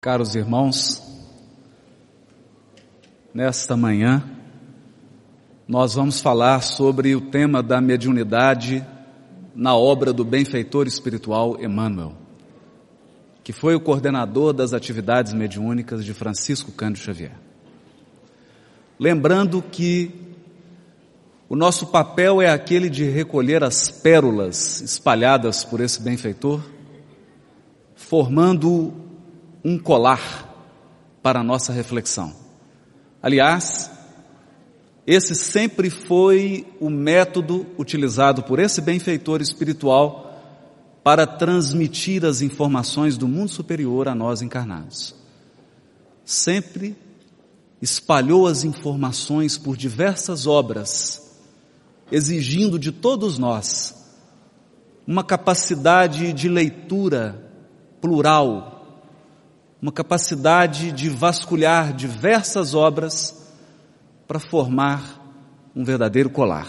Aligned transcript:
Caros 0.00 0.36
irmãos, 0.36 1.02
nesta 3.34 3.76
manhã 3.76 4.22
nós 5.66 5.96
vamos 5.96 6.20
falar 6.20 6.60
sobre 6.62 7.16
o 7.16 7.20
tema 7.20 7.64
da 7.64 7.80
mediunidade 7.80 8.86
na 9.56 9.74
obra 9.74 10.12
do 10.12 10.24
benfeitor 10.24 10.86
espiritual 10.86 11.60
Emmanuel, 11.60 12.14
que 13.42 13.52
foi 13.52 13.74
o 13.74 13.80
coordenador 13.80 14.52
das 14.52 14.72
atividades 14.72 15.32
mediúnicas 15.32 16.04
de 16.04 16.14
Francisco 16.14 16.70
Cândido 16.70 17.04
Xavier. 17.04 17.36
Lembrando 19.00 19.60
que 19.60 20.12
o 21.48 21.56
nosso 21.56 21.88
papel 21.88 22.40
é 22.40 22.48
aquele 22.48 22.88
de 22.88 23.02
recolher 23.02 23.64
as 23.64 23.90
pérolas 23.90 24.80
espalhadas 24.80 25.64
por 25.64 25.80
esse 25.80 26.00
benfeitor, 26.00 26.62
formando 27.96 29.07
um 29.64 29.78
colar 29.78 30.46
para 31.22 31.40
a 31.40 31.44
nossa 31.44 31.72
reflexão. 31.72 32.34
Aliás, 33.22 33.90
esse 35.06 35.34
sempre 35.34 35.90
foi 35.90 36.66
o 36.80 36.90
método 36.90 37.66
utilizado 37.78 38.42
por 38.42 38.58
esse 38.58 38.80
benfeitor 38.80 39.40
espiritual 39.40 40.28
para 41.02 41.26
transmitir 41.26 42.24
as 42.24 42.42
informações 42.42 43.16
do 43.16 43.26
mundo 43.26 43.48
superior 43.48 44.08
a 44.08 44.14
nós 44.14 44.42
encarnados. 44.42 45.14
Sempre 46.24 46.94
espalhou 47.80 48.46
as 48.46 48.64
informações 48.64 49.56
por 49.56 49.76
diversas 49.76 50.46
obras, 50.46 51.38
exigindo 52.12 52.78
de 52.78 52.92
todos 52.92 53.38
nós 53.38 53.94
uma 55.06 55.24
capacidade 55.24 56.34
de 56.34 56.50
leitura 56.50 57.50
plural, 57.98 58.77
uma 59.80 59.92
capacidade 59.92 60.90
de 60.92 61.08
vasculhar 61.08 61.92
diversas 61.92 62.74
obras 62.74 63.48
para 64.26 64.40
formar 64.40 65.22
um 65.74 65.84
verdadeiro 65.84 66.28
colar. 66.28 66.68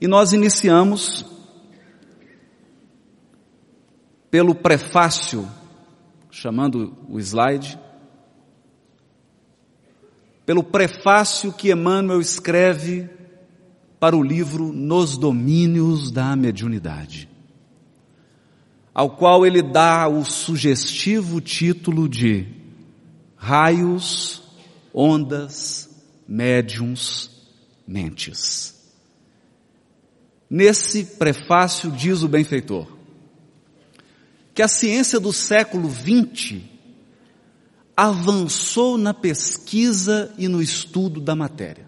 E 0.00 0.08
nós 0.08 0.32
iniciamos 0.32 1.26
pelo 4.30 4.54
prefácio, 4.54 5.46
chamando 6.30 6.96
o 7.08 7.20
slide, 7.20 7.78
pelo 10.46 10.64
prefácio 10.64 11.52
que 11.52 11.70
Emmanuel 11.70 12.20
escreve 12.20 13.10
para 13.98 14.16
o 14.16 14.22
livro 14.22 14.72
Nos 14.72 15.18
Domínios 15.18 16.10
da 16.10 16.34
Mediunidade 16.34 17.29
ao 19.00 19.08
qual 19.08 19.46
ele 19.46 19.62
dá 19.62 20.06
o 20.08 20.22
sugestivo 20.26 21.40
título 21.40 22.06
de 22.06 22.46
Raios, 23.34 24.42
Ondas, 24.92 25.88
Médiums, 26.28 27.30
Mentes. 27.88 28.74
Nesse 30.50 31.02
prefácio 31.16 31.90
diz 31.90 32.22
o 32.22 32.28
benfeitor 32.28 32.86
que 34.52 34.60
a 34.60 34.68
ciência 34.68 35.18
do 35.18 35.32
século 35.32 35.90
XX 35.90 36.60
avançou 37.96 38.98
na 38.98 39.14
pesquisa 39.14 40.30
e 40.36 40.46
no 40.46 40.60
estudo 40.60 41.22
da 41.22 41.34
matéria. 41.34 41.86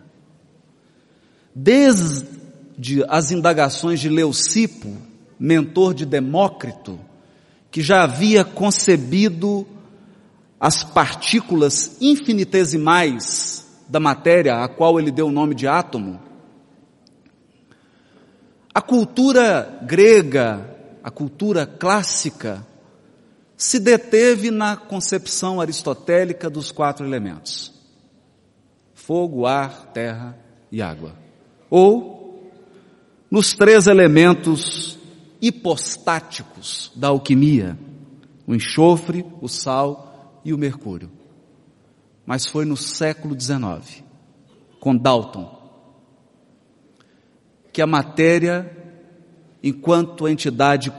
Desde 1.55 3.05
as 3.07 3.31
indagações 3.31 4.01
de 4.01 4.09
Leucipo, 4.09 5.12
mentor 5.43 5.93
de 5.93 6.07
Demócrito, 6.07 7.01
que 7.69 7.83
já 7.83 8.05
havia 8.05 8.45
concebido 8.45 9.67
as 10.61 10.85
partículas 10.85 11.97
infinitesimais 12.01 13.67
da 13.89 13.99
matéria, 13.99 14.63
a 14.63 14.69
qual 14.69 15.01
ele 15.01 15.11
deu 15.11 15.27
o 15.27 15.33
nome 15.33 15.57
de 15.57 15.67
átomo. 15.67 16.21
A 18.73 18.81
cultura 18.81 19.81
grega, 19.83 20.77
a 21.03 21.11
cultura 21.11 21.67
clássica, 21.67 22.65
se 23.57 23.81
deteve 23.81 24.49
na 24.53 24.77
concepção 24.77 25.61
aristotélica 25.61 26.49
dos 26.49 26.71
quatro 26.71 27.05
elementos: 27.05 27.75
fogo, 28.95 29.45
ar, 29.45 29.87
terra 29.93 30.39
e 30.71 30.81
água. 30.81 31.17
Ou 31.69 32.53
nos 33.29 33.55
três 33.55 33.89
elementos 33.89 35.02
hipostáticos 35.43 36.93
da 36.95 37.09
alquimia, 37.09 37.77
o 38.47 38.55
enxofre, 38.55 39.27
o 39.41 39.49
sal 39.49 40.41
e 40.45 40.55
o 40.55 40.59
mercúrio. 40.59 41.11
Mas 42.25 42.47
foi 42.47 42.65
no 42.65 42.77
século 42.77 43.39
XIX, 43.39 44.05
com 44.79 44.97
Dalton, 44.97 45.61
que 47.73 47.83
a 47.83 47.87
matéria, 47.87 48.71
enquanto 49.61 50.29
entidade 50.29 50.93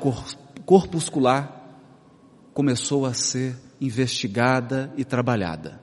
corpuscular, 0.66 1.62
começou 2.54 3.06
a 3.06 3.14
ser 3.14 3.56
investigada 3.80 4.94
e 4.98 5.06
trabalhada. 5.06 5.82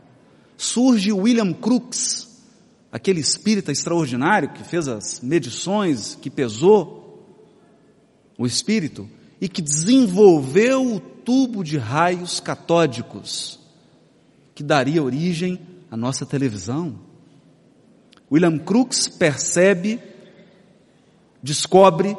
Surge 0.56 1.10
William 1.12 1.54
Crookes, 1.54 2.44
aquele 2.92 3.20
espírita 3.20 3.72
extraordinário 3.72 4.52
que 4.52 4.62
fez 4.62 4.86
as 4.86 5.20
medições, 5.20 6.18
que 6.20 6.28
pesou 6.28 6.99
o 8.40 8.46
espírito, 8.46 9.06
e 9.38 9.46
que 9.46 9.60
desenvolveu 9.60 10.94
o 10.94 10.98
tubo 10.98 11.62
de 11.62 11.76
raios 11.76 12.40
catódicos, 12.40 13.60
que 14.54 14.62
daria 14.62 15.02
origem 15.02 15.60
à 15.90 15.96
nossa 15.96 16.24
televisão. 16.24 16.98
William 18.32 18.58
Crookes 18.58 19.08
percebe, 19.08 20.00
descobre 21.42 22.16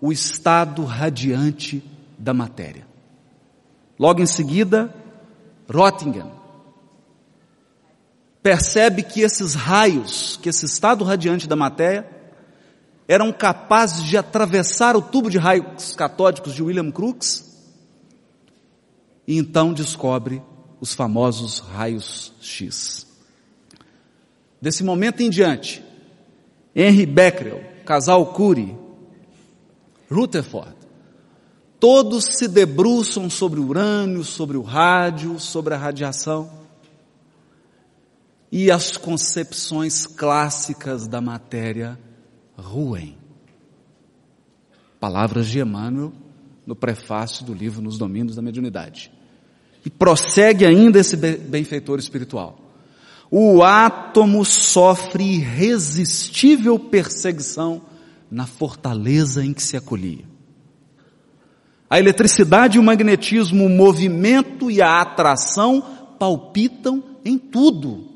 o 0.00 0.12
estado 0.12 0.84
radiante 0.84 1.82
da 2.16 2.32
matéria. 2.32 2.86
Logo 3.98 4.22
em 4.22 4.26
seguida, 4.26 4.94
Rottingen 5.68 6.30
percebe 8.40 9.02
que 9.02 9.22
esses 9.22 9.54
raios, 9.54 10.38
que 10.40 10.48
esse 10.48 10.66
estado 10.66 11.02
radiante 11.02 11.48
da 11.48 11.56
matéria, 11.56 12.21
eram 13.12 13.30
capazes 13.30 14.04
de 14.04 14.16
atravessar 14.16 14.96
o 14.96 15.02
tubo 15.02 15.28
de 15.28 15.36
raios 15.36 15.94
catódicos 15.94 16.54
de 16.54 16.62
William 16.62 16.90
Crookes 16.90 17.44
e 19.28 19.36
então 19.36 19.74
descobre 19.74 20.42
os 20.80 20.94
famosos 20.94 21.58
raios 21.58 22.32
X. 22.40 23.06
Desse 24.62 24.82
momento 24.82 25.20
em 25.20 25.28
diante, 25.28 25.84
Henry 26.74 27.04
Becquerel, 27.04 27.62
casal 27.84 28.32
Curie, 28.32 28.74
Rutherford, 30.10 30.74
todos 31.78 32.24
se 32.24 32.48
debruçam 32.48 33.28
sobre 33.28 33.60
o 33.60 33.68
urânio, 33.68 34.24
sobre 34.24 34.56
o 34.56 34.62
rádio, 34.62 35.38
sobre 35.38 35.74
a 35.74 35.76
radiação 35.76 36.50
e 38.50 38.70
as 38.70 38.96
concepções 38.96 40.06
clássicas 40.06 41.06
da 41.06 41.20
matéria 41.20 41.98
ruem. 42.62 43.16
Palavras 44.98 45.48
de 45.48 45.60
Emmanuel 45.60 46.12
no 46.66 46.76
prefácio 46.76 47.44
do 47.44 47.52
livro 47.52 47.82
Nos 47.82 47.98
Domínios 47.98 48.36
da 48.36 48.42
Mediunidade. 48.42 49.12
E 49.84 49.90
prossegue 49.90 50.64
ainda 50.64 50.98
esse 51.00 51.16
benfeitor 51.16 51.98
espiritual. 51.98 52.58
O 53.30 53.62
átomo 53.62 54.44
sofre 54.44 55.24
irresistível 55.24 56.78
perseguição 56.78 57.82
na 58.30 58.46
fortaleza 58.46 59.44
em 59.44 59.52
que 59.52 59.62
se 59.62 59.76
acolhia. 59.76 60.24
A 61.90 61.98
eletricidade 61.98 62.78
e 62.78 62.80
o 62.80 62.82
magnetismo, 62.82 63.66
o 63.66 63.68
movimento 63.68 64.70
e 64.70 64.80
a 64.80 65.00
atração 65.00 65.82
palpitam 66.18 67.02
em 67.24 67.36
tudo. 67.36 68.08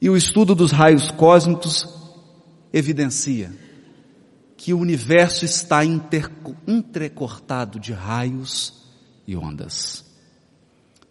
E 0.00 0.10
o 0.10 0.16
estudo 0.16 0.54
dos 0.54 0.72
raios 0.72 1.10
cósmicos 1.10 2.03
evidencia 2.74 3.52
que 4.56 4.74
o 4.74 4.78
universo 4.80 5.44
está 5.44 5.82
entrecortado 5.84 7.78
de 7.78 7.92
raios 7.92 8.82
e 9.28 9.36
ondas. 9.36 10.04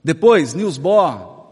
Depois, 0.04 0.54
Niels 0.54 0.78
Bohr, 0.78 1.46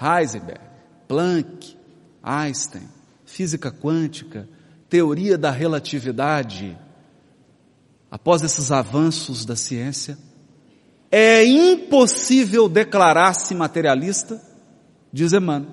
Heisenberg, 0.00 0.60
Planck, 1.08 1.76
Einstein, 2.22 2.88
física 3.24 3.72
quântica, 3.72 4.48
teoria 4.88 5.36
da 5.36 5.50
relatividade, 5.50 6.78
após 8.08 8.42
esses 8.42 8.70
avanços 8.70 9.44
da 9.44 9.56
ciência, 9.56 10.16
é 11.10 11.44
impossível 11.44 12.68
declarar-se 12.68 13.54
materialista, 13.56 14.40
diz 15.12 15.32
Emmanuel, 15.32 15.72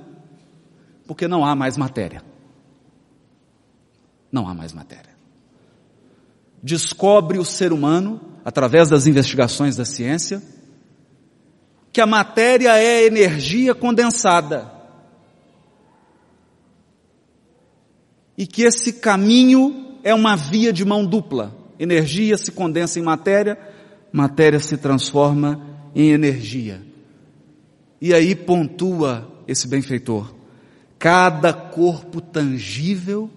porque 1.06 1.28
não 1.28 1.46
há 1.46 1.56
mais 1.56 1.78
matéria 1.78 2.29
não 4.32 4.48
há 4.48 4.54
mais 4.54 4.74
matéria. 4.74 5.18
Descobre 6.62 7.38
o 7.40 7.46
ser 7.46 7.72
humano, 7.72 8.20
através 8.44 8.90
das 8.90 9.08
investigações 9.08 9.76
da 9.76 9.86
ciência, 9.86 10.42
que 11.92 12.02
a 12.02 12.06
matéria 12.06 12.78
é 12.78 13.06
energia 13.06 13.74
condensada. 13.74 14.72
E 18.38 18.46
que 18.46 18.64
esse 18.64 18.94
caminho 18.94 19.98
é 20.04 20.14
uma 20.14 20.36
via 20.36 20.72
de 20.72 20.86
mão 20.86 21.06
dupla. 21.06 21.56
Energia 21.80 22.38
se 22.38 22.52
condensa 22.52 23.00
em 23.00 23.04
matéria, 23.04 23.58
matéria 24.12 24.60
se 24.60 24.78
transforma 24.78 25.66
em 25.96 26.12
energia. 26.12 26.82
E 28.02 28.14
aí 28.14 28.36
pontua 28.36 29.30
esse 29.48 29.68
benfeitor. 29.68 30.34
Cada 30.98 31.54
corpo 31.54 32.22
tangível 32.22 33.30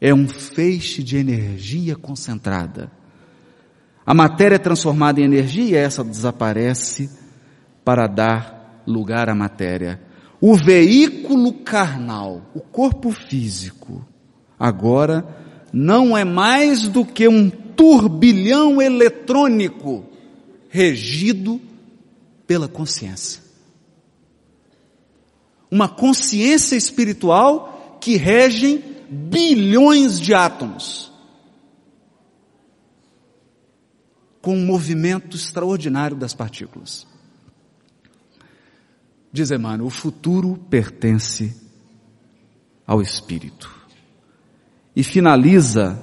é 0.00 0.14
um 0.14 0.26
feixe 0.26 1.02
de 1.02 1.16
energia 1.16 1.94
concentrada. 1.94 2.90
A 4.06 4.14
matéria 4.14 4.56
é 4.56 4.58
transformada 4.58 5.20
em 5.20 5.24
energia 5.24 5.78
essa 5.78 6.02
desaparece 6.02 7.10
para 7.84 8.06
dar 8.06 8.82
lugar 8.86 9.28
à 9.28 9.34
matéria. 9.34 10.00
O 10.40 10.54
veículo 10.54 11.52
carnal, 11.52 12.50
o 12.54 12.60
corpo 12.60 13.10
físico, 13.10 14.04
agora 14.58 15.26
não 15.72 16.16
é 16.16 16.24
mais 16.24 16.88
do 16.88 17.04
que 17.04 17.28
um 17.28 17.50
turbilhão 17.50 18.80
eletrônico 18.80 20.04
regido 20.70 21.60
pela 22.46 22.68
consciência. 22.68 23.42
Uma 25.70 25.88
consciência 25.88 26.74
espiritual 26.74 27.98
que 28.00 28.16
regem 28.16 28.89
bilhões 29.10 30.20
de 30.20 30.32
átomos. 30.32 31.10
Com 34.40 34.56
um 34.56 34.64
movimento 34.64 35.36
extraordinário 35.36 36.16
das 36.16 36.32
partículas. 36.32 37.06
Diz 39.32 39.50
Emmanuel, 39.50 39.86
o 39.86 39.90
futuro 39.90 40.56
pertence 40.70 41.54
ao 42.86 43.02
Espírito. 43.02 43.70
E 44.96 45.04
finaliza 45.04 46.00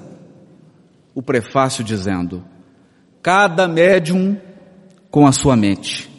o 1.13 1.21
prefácio 1.21 1.83
dizendo: 1.83 2.45
cada 3.21 3.67
médium 3.67 4.39
com 5.09 5.25
a 5.25 5.31
sua 5.31 5.55
mente, 5.55 6.09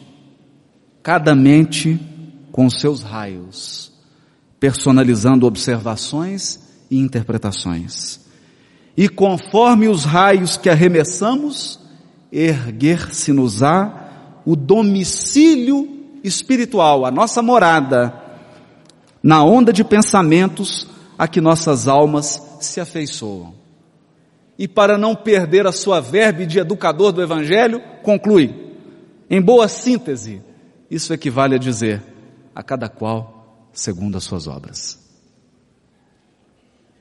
cada 1.01 1.33
mente 1.33 1.99
com 2.51 2.69
seus 2.69 3.01
raios, 3.01 3.91
personalizando 4.59 5.47
observações 5.47 6.68
e 6.89 6.97
interpretações. 6.97 8.19
E 8.95 9.07
conforme 9.07 9.87
os 9.87 10.03
raios 10.03 10.57
que 10.57 10.69
arremessamos, 10.69 11.79
erguer-se-nos-á 12.31 14.41
o 14.45 14.55
domicílio 14.55 15.99
espiritual, 16.23 17.05
a 17.05 17.11
nossa 17.11 17.41
morada, 17.41 18.13
na 19.21 19.43
onda 19.43 19.71
de 19.71 19.83
pensamentos 19.83 20.87
a 21.17 21.27
que 21.27 21.41
nossas 21.41 21.87
almas 21.87 22.41
se 22.61 22.79
afeiçoam. 22.79 23.53
E 24.57 24.67
para 24.67 24.97
não 24.97 25.15
perder 25.15 25.67
a 25.67 25.71
sua 25.71 26.01
verbe 26.01 26.45
de 26.45 26.59
educador 26.59 27.11
do 27.11 27.21
Evangelho, 27.21 27.81
conclui, 28.03 28.75
em 29.29 29.41
boa 29.41 29.67
síntese, 29.67 30.41
isso 30.89 31.13
equivale 31.13 31.55
a 31.55 31.59
dizer, 31.59 32.01
a 32.53 32.61
cada 32.61 32.89
qual 32.89 33.67
segundo 33.71 34.17
as 34.17 34.23
suas 34.23 34.47
obras. 34.47 35.08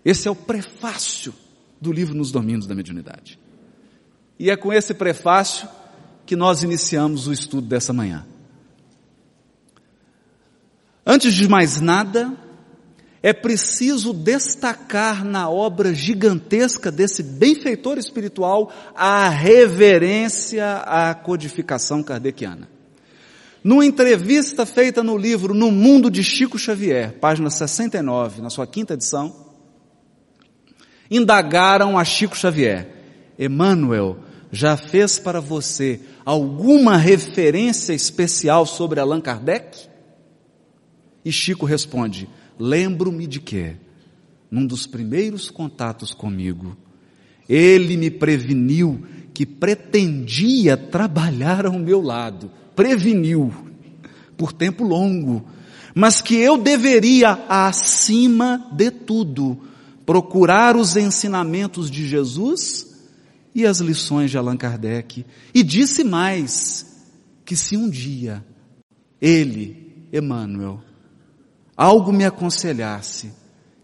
Esse 0.04 0.28
é 0.28 0.30
o 0.30 0.36
prefácio 0.36 1.34
do 1.80 1.92
livro 1.92 2.14
Nos 2.14 2.30
Domínios 2.30 2.66
da 2.66 2.74
Mediunidade. 2.74 3.38
E 4.38 4.50
é 4.50 4.56
com 4.56 4.72
esse 4.72 4.94
prefácio 4.94 5.68
que 6.24 6.36
nós 6.36 6.62
iniciamos 6.62 7.26
o 7.26 7.32
estudo 7.32 7.66
dessa 7.66 7.92
manhã. 7.92 8.26
Antes 11.04 11.34
de 11.34 11.48
mais 11.48 11.80
nada, 11.80 12.36
é 13.22 13.32
preciso 13.32 14.12
destacar 14.12 15.24
na 15.24 15.48
obra 15.48 15.94
gigantesca 15.94 16.92
desse 16.92 17.22
benfeitor 17.22 17.98
espiritual 17.98 18.72
a 18.94 19.28
reverência 19.28 20.76
à 20.84 21.14
codificação 21.14 22.02
kardeciana. 22.02 22.68
Numa 23.64 23.84
entrevista 23.84 24.64
feita 24.64 25.02
no 25.02 25.16
livro 25.16 25.52
No 25.52 25.70
Mundo 25.72 26.10
de 26.10 26.22
Chico 26.22 26.58
Xavier, 26.58 27.18
página 27.18 27.50
69, 27.50 28.40
na 28.40 28.50
sua 28.50 28.66
quinta 28.66 28.94
edição, 28.94 29.47
indagaram 31.10 31.98
a 31.98 32.04
Chico 32.04 32.36
Xavier: 32.36 32.88
Emmanuel 33.38 34.18
já 34.50 34.76
fez 34.76 35.18
para 35.18 35.40
você 35.40 36.00
alguma 36.24 36.96
referência 36.96 37.92
especial 37.92 38.66
sobre 38.66 39.00
Allan 39.00 39.20
Kardec? 39.20 39.88
E 41.24 41.32
Chico 41.32 41.66
responde: 41.66 42.28
Lembro-me 42.58 43.26
de 43.26 43.40
que, 43.40 43.76
num 44.50 44.66
dos 44.66 44.86
primeiros 44.86 45.50
contatos 45.50 46.12
comigo, 46.12 46.76
ele 47.48 47.96
me 47.96 48.10
preveniu 48.10 49.06
que 49.32 49.46
pretendia 49.46 50.76
trabalhar 50.76 51.66
ao 51.66 51.78
meu 51.78 52.00
lado. 52.02 52.50
Preveniu, 52.74 53.52
por 54.36 54.52
tempo 54.52 54.84
longo, 54.84 55.44
mas 55.94 56.20
que 56.20 56.36
eu 56.36 56.58
deveria, 56.58 57.44
acima 57.48 58.68
de 58.72 58.90
tudo, 58.90 59.58
procurar 60.08 60.74
os 60.74 60.96
ensinamentos 60.96 61.90
de 61.90 62.08
Jesus 62.08 62.96
e 63.54 63.66
as 63.66 63.78
lições 63.78 64.30
de 64.30 64.38
Allan 64.38 64.56
Kardec. 64.56 65.26
E 65.52 65.62
disse 65.62 66.02
mais, 66.02 67.04
que 67.44 67.54
se 67.54 67.76
um 67.76 67.90
dia 67.90 68.42
ele, 69.20 70.08
Emmanuel, 70.10 70.80
algo 71.76 72.10
me 72.10 72.24
aconselhasse 72.24 73.34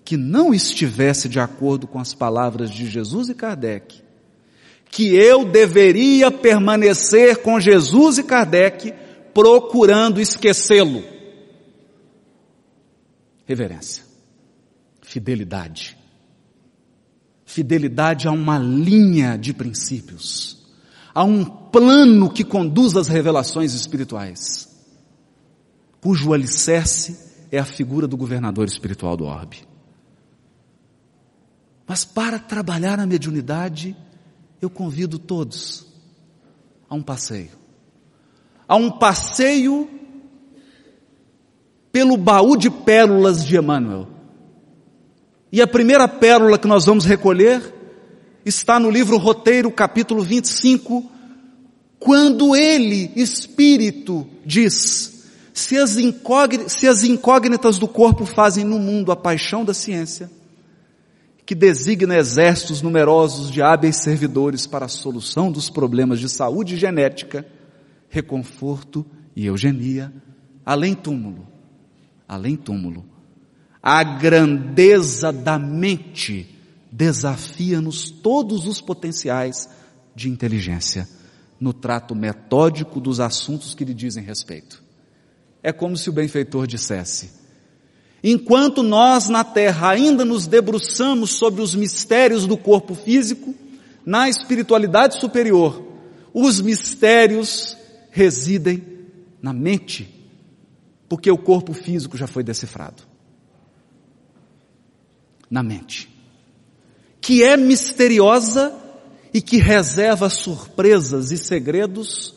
que 0.02 0.16
não 0.16 0.54
estivesse 0.54 1.28
de 1.28 1.38
acordo 1.38 1.86
com 1.86 1.98
as 1.98 2.14
palavras 2.14 2.70
de 2.70 2.86
Jesus 2.86 3.28
e 3.28 3.34
Kardec, 3.34 4.02
que 4.90 5.14
eu 5.14 5.44
deveria 5.44 6.30
permanecer 6.30 7.42
com 7.42 7.60
Jesus 7.60 8.16
e 8.16 8.22
Kardec 8.22 8.94
procurando 9.34 10.22
esquecê-lo. 10.22 11.04
Reverência, 13.44 14.04
fidelidade. 15.02 16.02
Fidelidade 17.54 18.26
a 18.26 18.32
uma 18.32 18.58
linha 18.58 19.38
de 19.38 19.54
princípios, 19.54 20.58
a 21.14 21.22
um 21.22 21.44
plano 21.44 22.28
que 22.28 22.42
conduz 22.42 22.96
às 22.96 23.06
revelações 23.06 23.74
espirituais, 23.74 24.68
cujo 26.00 26.32
alicerce 26.32 27.16
é 27.52 27.58
a 27.60 27.64
figura 27.64 28.08
do 28.08 28.16
governador 28.16 28.66
espiritual 28.66 29.16
do 29.16 29.24
orbe. 29.26 29.58
Mas 31.86 32.04
para 32.04 32.40
trabalhar 32.40 32.98
a 32.98 33.06
mediunidade, 33.06 33.96
eu 34.60 34.68
convido 34.68 35.16
todos 35.16 35.86
a 36.90 36.94
um 36.96 37.02
passeio. 37.04 37.52
A 38.66 38.74
um 38.74 38.90
passeio 38.90 39.88
pelo 41.92 42.16
baú 42.16 42.56
de 42.56 42.68
pérolas 42.68 43.44
de 43.46 43.56
Emmanuel. 43.56 44.13
E 45.54 45.62
a 45.62 45.68
primeira 45.68 46.08
pérola 46.08 46.58
que 46.58 46.66
nós 46.66 46.84
vamos 46.84 47.04
recolher 47.04 47.62
está 48.44 48.80
no 48.80 48.90
livro 48.90 49.16
Roteiro, 49.16 49.70
capítulo 49.70 50.20
25, 50.20 51.08
quando 51.96 52.56
ele, 52.56 53.12
Espírito, 53.14 54.26
diz: 54.44 55.24
se 55.52 55.76
as, 55.78 55.96
se 56.66 56.88
as 56.88 57.04
incógnitas 57.04 57.78
do 57.78 57.86
corpo 57.86 58.26
fazem 58.26 58.64
no 58.64 58.80
mundo 58.80 59.12
a 59.12 59.16
paixão 59.16 59.64
da 59.64 59.72
ciência, 59.72 60.28
que 61.46 61.54
designa 61.54 62.16
exércitos 62.16 62.82
numerosos 62.82 63.48
de 63.48 63.62
hábeis 63.62 63.98
servidores 63.98 64.66
para 64.66 64.86
a 64.86 64.88
solução 64.88 65.52
dos 65.52 65.70
problemas 65.70 66.18
de 66.18 66.28
saúde 66.28 66.76
genética, 66.76 67.46
reconforto 68.08 69.06
e 69.36 69.46
eugenia, 69.46 70.12
além 70.66 70.96
túmulo, 70.96 71.46
além 72.26 72.56
túmulo, 72.56 73.13
a 73.86 74.02
grandeza 74.02 75.30
da 75.30 75.58
mente 75.58 76.58
desafia-nos 76.90 78.10
todos 78.10 78.66
os 78.66 78.80
potenciais 78.80 79.68
de 80.16 80.30
inteligência 80.30 81.06
no 81.60 81.74
trato 81.74 82.14
metódico 82.14 82.98
dos 82.98 83.20
assuntos 83.20 83.74
que 83.74 83.84
lhe 83.84 83.92
dizem 83.92 84.24
respeito. 84.24 84.82
É 85.62 85.70
como 85.70 85.98
se 85.98 86.08
o 86.08 86.14
benfeitor 86.14 86.66
dissesse: 86.66 87.32
Enquanto 88.22 88.82
nós 88.82 89.28
na 89.28 89.44
terra 89.44 89.90
ainda 89.90 90.24
nos 90.24 90.46
debruçamos 90.46 91.32
sobre 91.32 91.60
os 91.60 91.74
mistérios 91.74 92.46
do 92.46 92.56
corpo 92.56 92.94
físico, 92.94 93.54
na 94.02 94.30
espiritualidade 94.30 95.20
superior, 95.20 95.84
os 96.32 96.58
mistérios 96.58 97.76
residem 98.10 98.82
na 99.42 99.52
mente, 99.52 100.08
porque 101.06 101.30
o 101.30 101.36
corpo 101.36 101.74
físico 101.74 102.16
já 102.16 102.26
foi 102.26 102.42
decifrado. 102.42 103.13
Na 105.50 105.62
mente. 105.62 106.08
Que 107.20 107.42
é 107.42 107.56
misteriosa 107.56 108.74
e 109.32 109.40
que 109.40 109.56
reserva 109.56 110.28
surpresas 110.30 111.32
e 111.32 111.38
segredos 111.38 112.34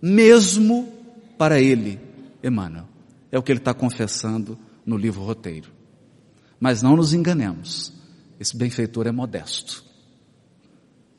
mesmo 0.00 0.92
para 1.36 1.60
ele, 1.60 2.00
Emmanuel. 2.42 2.86
É 3.30 3.38
o 3.38 3.42
que 3.42 3.52
ele 3.52 3.58
está 3.58 3.74
confessando 3.74 4.58
no 4.86 4.96
livro 4.96 5.22
roteiro. 5.22 5.70
Mas 6.60 6.82
não 6.82 6.96
nos 6.96 7.12
enganemos, 7.12 7.92
esse 8.38 8.56
benfeitor 8.56 9.06
é 9.06 9.12
modesto. 9.12 9.84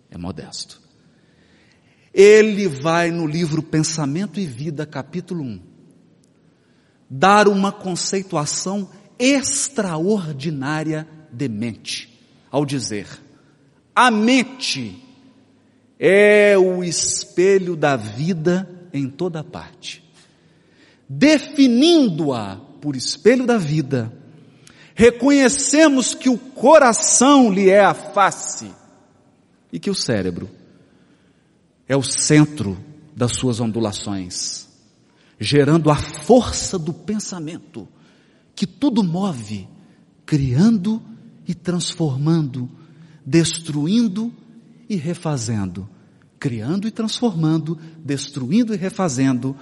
É 0.10 0.18
modesto. 0.18 0.82
Ele 2.14 2.68
vai 2.68 3.12
no 3.12 3.28
livro 3.28 3.62
Pensamento 3.62 4.40
e 4.40 4.46
Vida, 4.46 4.86
capítulo 4.86 5.44
1, 5.44 5.62
dar 7.10 7.48
uma 7.48 7.72
conceituação 7.72 8.90
extraordinária 9.20 11.08
de 11.32 11.48
mente, 11.48 12.10
ao 12.52 12.66
dizer: 12.66 13.08
a 13.96 14.10
mente 14.10 15.04
é 16.00 16.58
o 16.58 16.84
espelho 16.84 17.76
da 17.76 17.96
vida 17.96 18.70
em 18.94 19.10
toda 19.10 19.44
parte. 19.44 20.04
Definindo-a 21.08 22.58
por 22.80 22.96
espelho 22.96 23.46
da 23.46 23.58
vida, 23.58 24.14
reconhecemos 24.96 26.14
que 26.14 26.30
o 26.30 26.38
coração 26.38 27.52
lhe 27.52 27.70
é 27.70 27.82
a 27.84 27.94
face 27.94 28.72
e 29.72 29.80
que 29.80 29.90
o 29.90 29.96
cérebro 29.96 30.50
é 31.88 31.96
o 31.96 32.04
centro 32.04 32.78
das 33.16 33.36
suas 33.36 33.60
ondulações, 33.60 34.68
gerando 35.40 35.90
a 35.90 35.96
força 35.96 36.78
do 36.78 36.94
pensamento 36.94 37.88
que 38.56 38.68
tudo 38.68 39.04
move, 39.04 39.68
criando 40.26 41.02
e 41.50 41.56
transformando, 41.56 42.70
destruindo 43.26 44.32
e 44.88 44.96
refazendo, 44.96 45.90
criando 46.40 46.88
e 46.88 46.92
transformando, 46.92 47.76
destruindo 47.98 48.72
e 48.72 48.78
refazendo, 48.78 49.58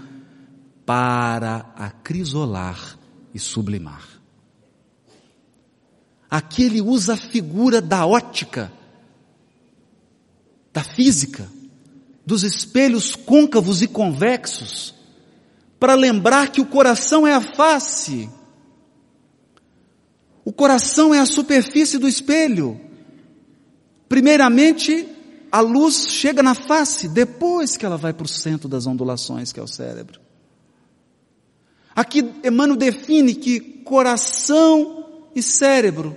para 0.86 1.72
acrisolar 1.78 3.00
e 3.34 3.40
sublimar. 3.40 4.06
Aqui 6.30 6.64
ele 6.64 6.82
usa 6.82 7.14
a 7.14 7.18
figura 7.18 7.82
da 7.82 8.06
ótica, 8.06 8.70
da 10.74 10.84
física, 10.84 11.50
dos 12.26 12.44
espelhos 12.44 13.16
côncavos 13.16 13.82
e 13.82 13.88
convexos, 13.88 14.94
para 15.80 15.96
lembrar 15.96 16.52
que 16.52 16.60
o 16.60 16.66
coração 16.66 17.26
é 17.26 17.34
a 17.34 17.40
face, 17.40 18.30
o 20.48 20.54
coração 20.54 21.14
é 21.14 21.20
a 21.20 21.26
superfície 21.26 21.98
do 21.98 22.08
espelho. 22.08 22.80
Primeiramente, 24.08 25.06
a 25.52 25.60
luz 25.60 26.08
chega 26.08 26.42
na 26.42 26.56
face, 26.56 27.10
depois 27.10 27.76
que 27.76 27.86
ela 27.86 27.98
vai 27.98 28.14
para 28.14 28.24
o 28.24 28.30
centro 28.30 28.70
das 28.70 28.88
ondulações, 28.88 29.52
que 29.52 29.60
é 29.60 29.64
o 29.64 29.68
cérebro. 29.68 30.22
Aqui 31.94 32.24
Emmanuel 32.46 32.78
define 32.78 33.36
que 33.36 33.60
coração 33.60 35.28
e 35.36 35.44
cérebro, 35.44 36.16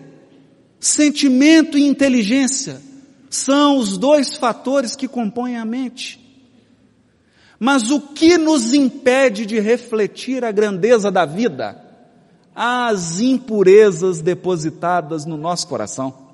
sentimento 0.78 1.76
e 1.76 1.82
inteligência, 1.88 2.80
são 3.28 3.78
os 3.78 3.98
dois 3.98 4.36
fatores 4.36 4.94
que 4.94 5.08
compõem 5.08 5.56
a 5.56 5.64
mente. 5.64 6.20
Mas 7.58 7.90
o 7.90 8.00
que 8.00 8.38
nos 8.38 8.74
impede 8.74 9.44
de 9.44 9.58
refletir 9.58 10.44
a 10.44 10.52
grandeza 10.52 11.10
da 11.10 11.26
vida? 11.26 11.89
As 12.54 13.20
impurezas 13.20 14.20
depositadas 14.20 15.24
no 15.24 15.36
nosso 15.36 15.66
coração. 15.68 16.30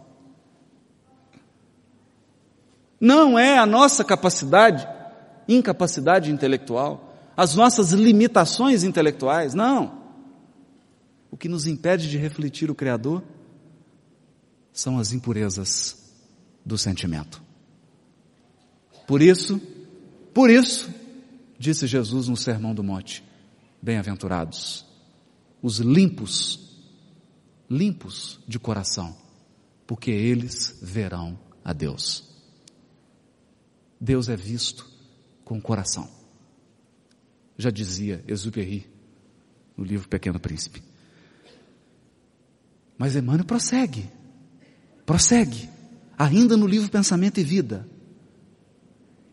Não 3.01 3.39
é 3.39 3.59
a 3.59 3.67
nossa 3.67 4.03
capacidade, 4.03 4.89
incapacidade 5.47 6.33
intelectual, 6.33 7.15
as 7.37 7.55
nossas 7.55 7.93
limitações 7.93 8.83
intelectuais, 8.83 9.53
não. 9.53 10.01
O 11.31 11.37
que 11.37 11.49
nos 11.49 11.67
impede 11.67 12.09
de 12.09 12.17
refletir 12.17 12.71
o 12.71 12.75
Criador 12.75 13.23
são 14.73 14.99
as 14.99 15.13
impurezas 15.13 16.15
do 16.65 16.79
sentimento. 16.79 17.43
Por 19.07 19.21
isso, 19.21 19.61
por 20.33 20.49
isso, 20.49 20.89
disse 21.59 21.87
Jesus 21.87 22.29
no 22.29 22.37
Sermão 22.37 22.75
do 22.75 22.83
Monte, 22.83 23.23
bem-aventurados, 23.83 24.86
os 25.63 25.79
limpos, 25.79 26.81
limpos 27.69 28.41
de 28.47 28.59
coração, 28.59 29.17
porque 29.87 30.11
eles 30.11 30.79
verão 30.83 31.39
a 31.65 31.73
Deus. 31.73 32.25
Deus 34.01 34.29
é 34.29 34.37
visto 34.37 34.89
com 35.45 35.59
o 35.59 35.63
coração. 35.63 36.09
Já 37.59 37.71
dizia 37.71 38.23
Exupéry 38.29 38.87
no 39.77 39.85
livro 39.85 40.09
Pequeno 40.09 40.39
Príncipe. 40.39 40.83
Mas 42.99 43.17
Emmanuel 43.17 43.45
prossegue, 43.45 44.11
prossegue 45.05 45.69
ainda 46.17 46.57
no 46.57 46.67
livro 46.67 46.91
Pensamento 46.91 47.39
e 47.39 47.45
Vida, 47.45 47.87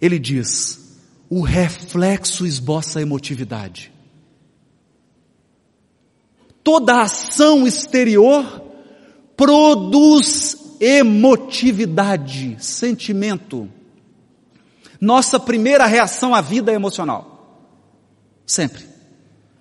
ele 0.02 0.20
diz: 0.20 1.00
o 1.30 1.42
reflexo 1.42 2.46
esboça 2.46 3.00
a 3.00 3.02
emotividade. 3.02 3.93
Toda 6.64 7.02
ação 7.02 7.68
exterior 7.68 8.62
produz 9.36 10.78
emotividade, 10.80 12.58
sentimento. 12.60 13.70
Nossa 15.00 15.40
primeira 15.40 15.86
reação 15.86 16.34
à 16.34 16.42
vida 16.42 16.72
é 16.72 16.76
emocional. 16.76 17.34
Sempre. 18.46 18.88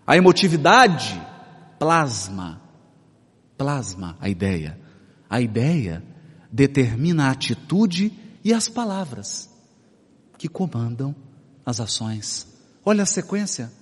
A 0.06 0.16
emotividade 0.16 1.20
plasma, 1.78 2.60
plasma 3.56 4.16
a 4.20 4.28
ideia. 4.28 4.78
A 5.28 5.40
ideia 5.40 6.02
determina 6.50 7.26
a 7.26 7.30
atitude 7.30 8.12
e 8.44 8.52
as 8.52 8.68
palavras 8.68 9.50
que 10.38 10.48
comandam 10.48 11.14
as 11.64 11.80
ações. 11.80 12.46
Olha 12.84 13.04
a 13.04 13.06
sequência. 13.06 13.72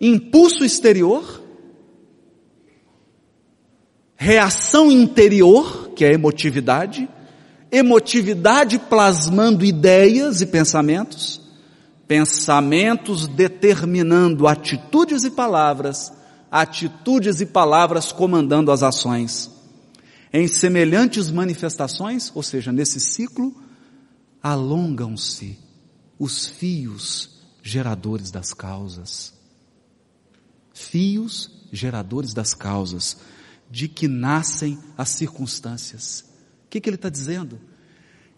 Impulso 0.00 0.64
exterior, 0.64 1.42
reação 4.16 4.90
interior, 4.90 5.90
que 5.94 6.04
é 6.04 6.12
emotividade, 6.14 7.08
emotividade 7.70 8.78
plasmando 8.78 9.64
ideias 9.64 10.40
e 10.40 10.46
pensamentos, 10.46 11.40
pensamentos 12.08 13.26
determinando 13.28 14.48
atitudes 14.48 15.24
e 15.24 15.30
palavras, 15.30 16.12
atitudes 16.50 17.40
e 17.40 17.46
palavras 17.46 18.10
comandando 18.10 18.72
as 18.72 18.82
ações. 18.82 19.50
Em 20.32 20.48
semelhantes 20.48 21.30
manifestações, 21.30 22.32
ou 22.34 22.42
seja, 22.42 22.72
nesse 22.72 23.00
ciclo, 23.00 23.54
alongam-se 24.42 25.58
os 26.18 26.46
fios 26.46 27.40
geradores 27.62 28.30
das 28.30 28.54
causas. 28.54 29.39
Fios 30.80 31.50
geradores 31.70 32.32
das 32.32 32.54
causas, 32.54 33.18
de 33.70 33.86
que 33.86 34.08
nascem 34.08 34.78
as 34.96 35.10
circunstâncias. 35.10 36.24
O 36.64 36.70
que, 36.70 36.80
que 36.80 36.88
ele 36.88 36.96
está 36.96 37.08
dizendo? 37.08 37.60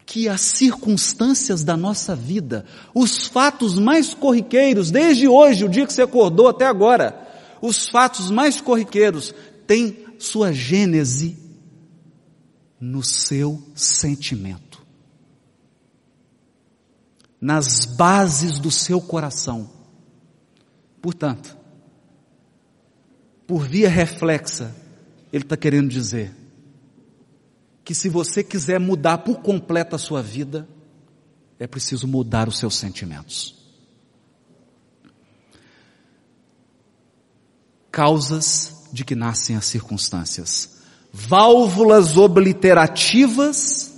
Que 0.05 0.27
as 0.27 0.41
circunstâncias 0.41 1.63
da 1.63 1.77
nossa 1.77 2.15
vida, 2.15 2.65
os 2.93 3.27
fatos 3.27 3.79
mais 3.79 4.13
corriqueiros, 4.13 4.91
desde 4.91 5.27
hoje, 5.27 5.63
o 5.63 5.69
dia 5.69 5.87
que 5.87 5.93
você 5.93 6.01
acordou 6.01 6.47
até 6.47 6.67
agora, 6.67 7.27
os 7.61 7.87
fatos 7.87 8.29
mais 8.29 8.59
corriqueiros 8.59 9.33
têm 9.65 10.05
sua 10.19 10.51
gênese 10.51 11.37
no 12.79 13.01
seu 13.01 13.63
sentimento, 13.73 14.85
nas 17.39 17.85
bases 17.85 18.59
do 18.59 18.69
seu 18.69 18.99
coração. 19.01 19.69
Portanto, 21.01 21.62
por 23.47 23.67
via 23.67 23.89
reflexa, 23.89 24.75
ele 25.31 25.43
está 25.43 25.57
querendo 25.57 25.89
dizer 25.89 26.33
que 27.83 27.93
se 27.93 28.09
você 28.09 28.43
quiser 28.43 28.79
mudar 28.79 29.19
por 29.19 29.41
completo 29.41 29.95
a 29.95 29.99
sua 29.99 30.21
vida, 30.21 30.67
é 31.59 31.67
preciso 31.67 32.07
mudar 32.07 32.47
os 32.47 32.57
seus 32.57 32.75
sentimentos. 32.75 33.55
Causas 37.91 38.87
de 38.91 39.03
que 39.03 39.15
nascem 39.15 39.55
as 39.55 39.65
circunstâncias 39.65 40.73
válvulas 41.13 42.17
obliterativas 42.17 43.93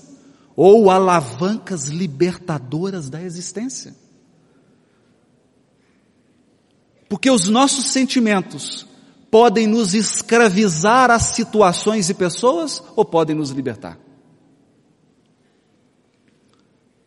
ou 0.54 0.92
alavancas 0.92 1.88
libertadoras 1.88 3.10
da 3.10 3.22
existência. 3.22 3.96
Porque 7.08 7.32
os 7.32 7.48
nossos 7.48 7.86
sentimentos 7.86 8.86
podem 9.36 9.68
nos 9.68 9.94
escravizar 9.94 11.12
a 11.12 11.20
situações 11.20 12.10
e 12.10 12.14
pessoas 12.14 12.82
ou 12.96 13.04
podem 13.04 13.36
nos 13.36 13.50
libertar. 13.50 14.00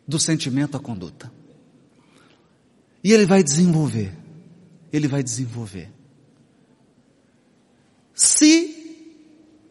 do 0.07 0.19
sentimento 0.19 0.77
à 0.77 0.79
conduta. 0.79 1.31
E 3.03 3.11
ele 3.11 3.25
vai 3.25 3.43
desenvolver. 3.43 4.15
Ele 4.93 5.07
vai 5.07 5.23
desenvolver. 5.23 5.91
Se 8.13 8.75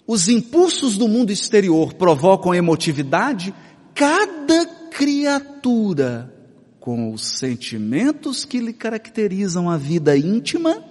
os 0.05 0.29
impulsos 0.29 0.99
do 0.99 1.07
mundo 1.07 1.31
exterior 1.31 1.95
provocam 1.95 2.53
emotividade, 2.53 3.55
cada 3.95 4.67
criatura 4.91 6.35
com 6.81 7.13
os 7.13 7.39
sentimentos 7.39 8.45
que 8.45 8.59
lhe 8.59 8.73
caracterizam 8.73 9.71
a 9.71 9.77
vida 9.77 10.19
íntima 10.19 10.88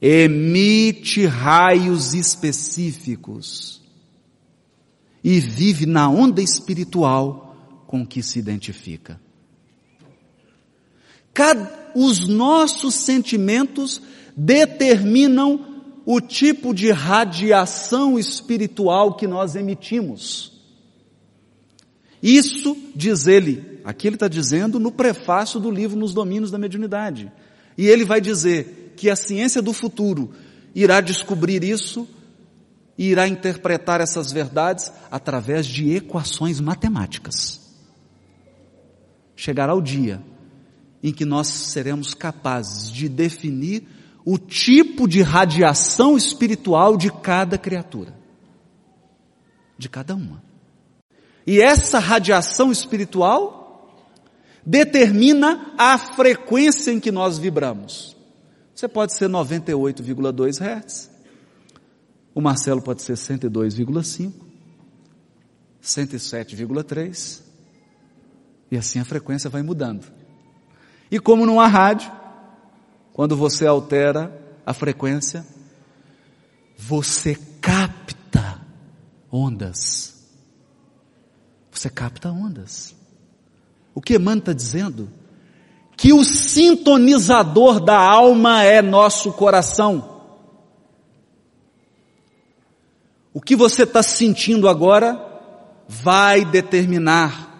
emite 0.00 1.26
raios 1.26 2.14
específicos 2.14 3.82
e 5.22 5.38
vive 5.38 5.84
na 5.84 6.08
onda 6.08 6.40
espiritual 6.40 7.84
com 7.86 8.06
que 8.06 8.22
se 8.22 8.38
identifica. 8.38 9.20
Cada, 11.34 11.92
os 11.94 12.26
nossos 12.26 12.94
sentimentos 12.94 14.00
determinam 14.36 15.82
o 16.06 16.20
tipo 16.20 16.74
de 16.74 16.90
radiação 16.90 18.18
espiritual 18.18 19.14
que 19.14 19.26
nós 19.26 19.54
emitimos. 19.54 20.50
Isso, 22.22 22.76
diz 22.94 23.26
ele, 23.26 23.80
aqui 23.84 24.06
ele 24.06 24.16
está 24.16 24.28
dizendo 24.28 24.80
no 24.80 24.90
prefácio 24.90 25.60
do 25.60 25.70
livro 25.70 25.98
Nos 25.98 26.14
Domínios 26.14 26.50
da 26.50 26.58
Mediunidade. 26.58 27.30
E 27.76 27.86
ele 27.86 28.04
vai 28.04 28.20
dizer 28.20 28.79
que 29.00 29.08
a 29.08 29.16
ciência 29.16 29.62
do 29.62 29.72
futuro 29.72 30.30
irá 30.74 31.00
descobrir 31.00 31.64
isso 31.64 32.06
e 32.98 33.08
irá 33.08 33.26
interpretar 33.26 33.98
essas 33.98 34.30
verdades 34.30 34.92
através 35.10 35.64
de 35.64 35.96
equações 35.96 36.60
matemáticas. 36.60 37.58
Chegará 39.34 39.74
o 39.74 39.80
dia 39.80 40.22
em 41.02 41.14
que 41.14 41.24
nós 41.24 41.48
seremos 41.48 42.12
capazes 42.12 42.92
de 42.92 43.08
definir 43.08 43.88
o 44.22 44.36
tipo 44.36 45.08
de 45.08 45.22
radiação 45.22 46.14
espiritual 46.14 46.98
de 46.98 47.10
cada 47.10 47.56
criatura. 47.56 48.14
De 49.78 49.88
cada 49.88 50.14
uma. 50.14 50.42
E 51.46 51.58
essa 51.58 51.98
radiação 51.98 52.70
espiritual 52.70 53.96
determina 54.66 55.72
a 55.78 55.96
frequência 55.96 56.90
em 56.90 57.00
que 57.00 57.10
nós 57.10 57.38
vibramos. 57.38 58.19
Você 58.74 58.88
pode 58.88 59.14
ser 59.14 59.28
98,2 59.28 60.60
Hz. 60.60 61.10
O 62.34 62.40
Marcelo 62.40 62.80
pode 62.80 63.02
ser 63.02 63.14
102,5, 63.14 64.32
107,3. 65.82 67.42
E 68.70 68.76
assim 68.76 69.00
a 69.00 69.04
frequência 69.04 69.50
vai 69.50 69.62
mudando. 69.62 70.06
E 71.10 71.18
como 71.18 71.44
numa 71.44 71.66
rádio, 71.66 72.10
quando 73.12 73.36
você 73.36 73.66
altera 73.66 74.32
a 74.64 74.72
frequência, 74.72 75.44
você 76.78 77.36
capta 77.60 78.60
ondas. 79.30 80.28
Você 81.70 81.90
capta 81.90 82.30
ondas. 82.30 82.94
O 83.94 84.00
que 84.00 84.14
Emmanuel 84.14 84.38
está 84.38 84.52
dizendo? 84.52 85.10
Que 86.00 86.14
o 86.14 86.24
sintonizador 86.24 87.78
da 87.78 87.98
alma 87.98 88.64
é 88.64 88.80
nosso 88.80 89.30
coração. 89.34 90.22
O 93.34 93.40
que 93.42 93.54
você 93.54 93.82
está 93.82 94.02
sentindo 94.02 94.66
agora 94.66 95.22
vai 95.86 96.42
determinar 96.42 97.54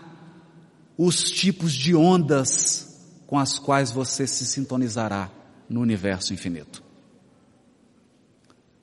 os 0.96 1.30
tipos 1.30 1.74
de 1.74 1.94
ondas 1.94 2.98
com 3.26 3.38
as 3.38 3.58
quais 3.58 3.92
você 3.92 4.26
se 4.26 4.46
sintonizará 4.46 5.28
no 5.68 5.82
universo 5.82 6.32
infinito. 6.32 6.82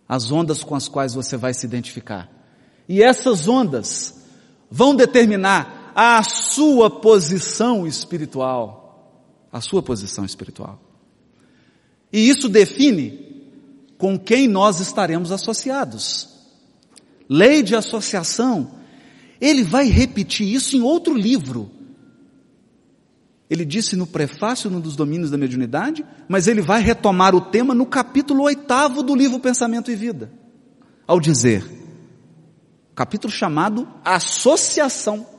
As 0.08 0.32
ondas 0.32 0.63
com 0.63 0.75
as 0.75 0.88
quais 0.88 1.15
você 1.15 1.36
vai 1.36 1.55
se 1.55 1.65
identificar. 1.65 2.29
E 2.88 3.01
essas 3.01 3.47
ondas 3.47 4.21
vão 4.69 4.95
determinar 4.95 5.91
a 5.95 6.21
sua 6.21 6.91
posição 6.91 7.88
espiritual. 7.88 8.87
A 9.58 9.62
sua 9.62 9.82
posição 9.82 10.24
espiritual. 10.24 10.80
E 12.13 12.30
isso 12.30 12.48
define 12.48 13.43
com 13.98 14.17
quem 14.20 14.48
nós 14.48 14.80
estaremos 14.80 15.32
associados. 15.32 16.30
Lei 17.28 17.63
de 17.63 17.76
associação. 17.76 18.76
Ele 19.41 19.63
vai 19.63 19.86
repetir 19.86 20.48
isso 20.48 20.78
em 20.78 20.82
outro 20.82 21.15
livro. 21.15 21.72
Ele 23.50 23.65
disse 23.65 23.96
no 23.96 24.06
prefácio, 24.06 24.70
num 24.70 24.80
dos 24.80 24.96
domínios 24.96 25.32
da 25.32 25.39
mediunidade, 25.39 26.06
mas 26.30 26.48
ele 26.48 26.62
vai 26.62 26.80
retomar 26.80 27.34
o 27.34 27.41
tema 27.41 27.74
no 27.74 27.88
capítulo 27.88 28.43
oitavo 28.43 29.02
do 29.02 29.15
livro 29.15 29.39
Pensamento 29.39 29.89
e 29.89 29.96
Vida. 29.96 30.32
Ao 31.08 31.20
dizer, 31.20 31.65
capítulo 32.93 33.34
chamado 33.34 33.88
Associação. 34.06 35.37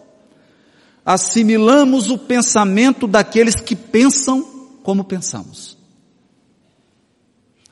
Assimilamos 1.10 2.10
o 2.10 2.18
pensamento 2.18 3.06
daqueles 3.06 3.54
que 3.54 3.74
pensam 3.74 4.42
como 4.82 5.04
pensamos. 5.04 5.78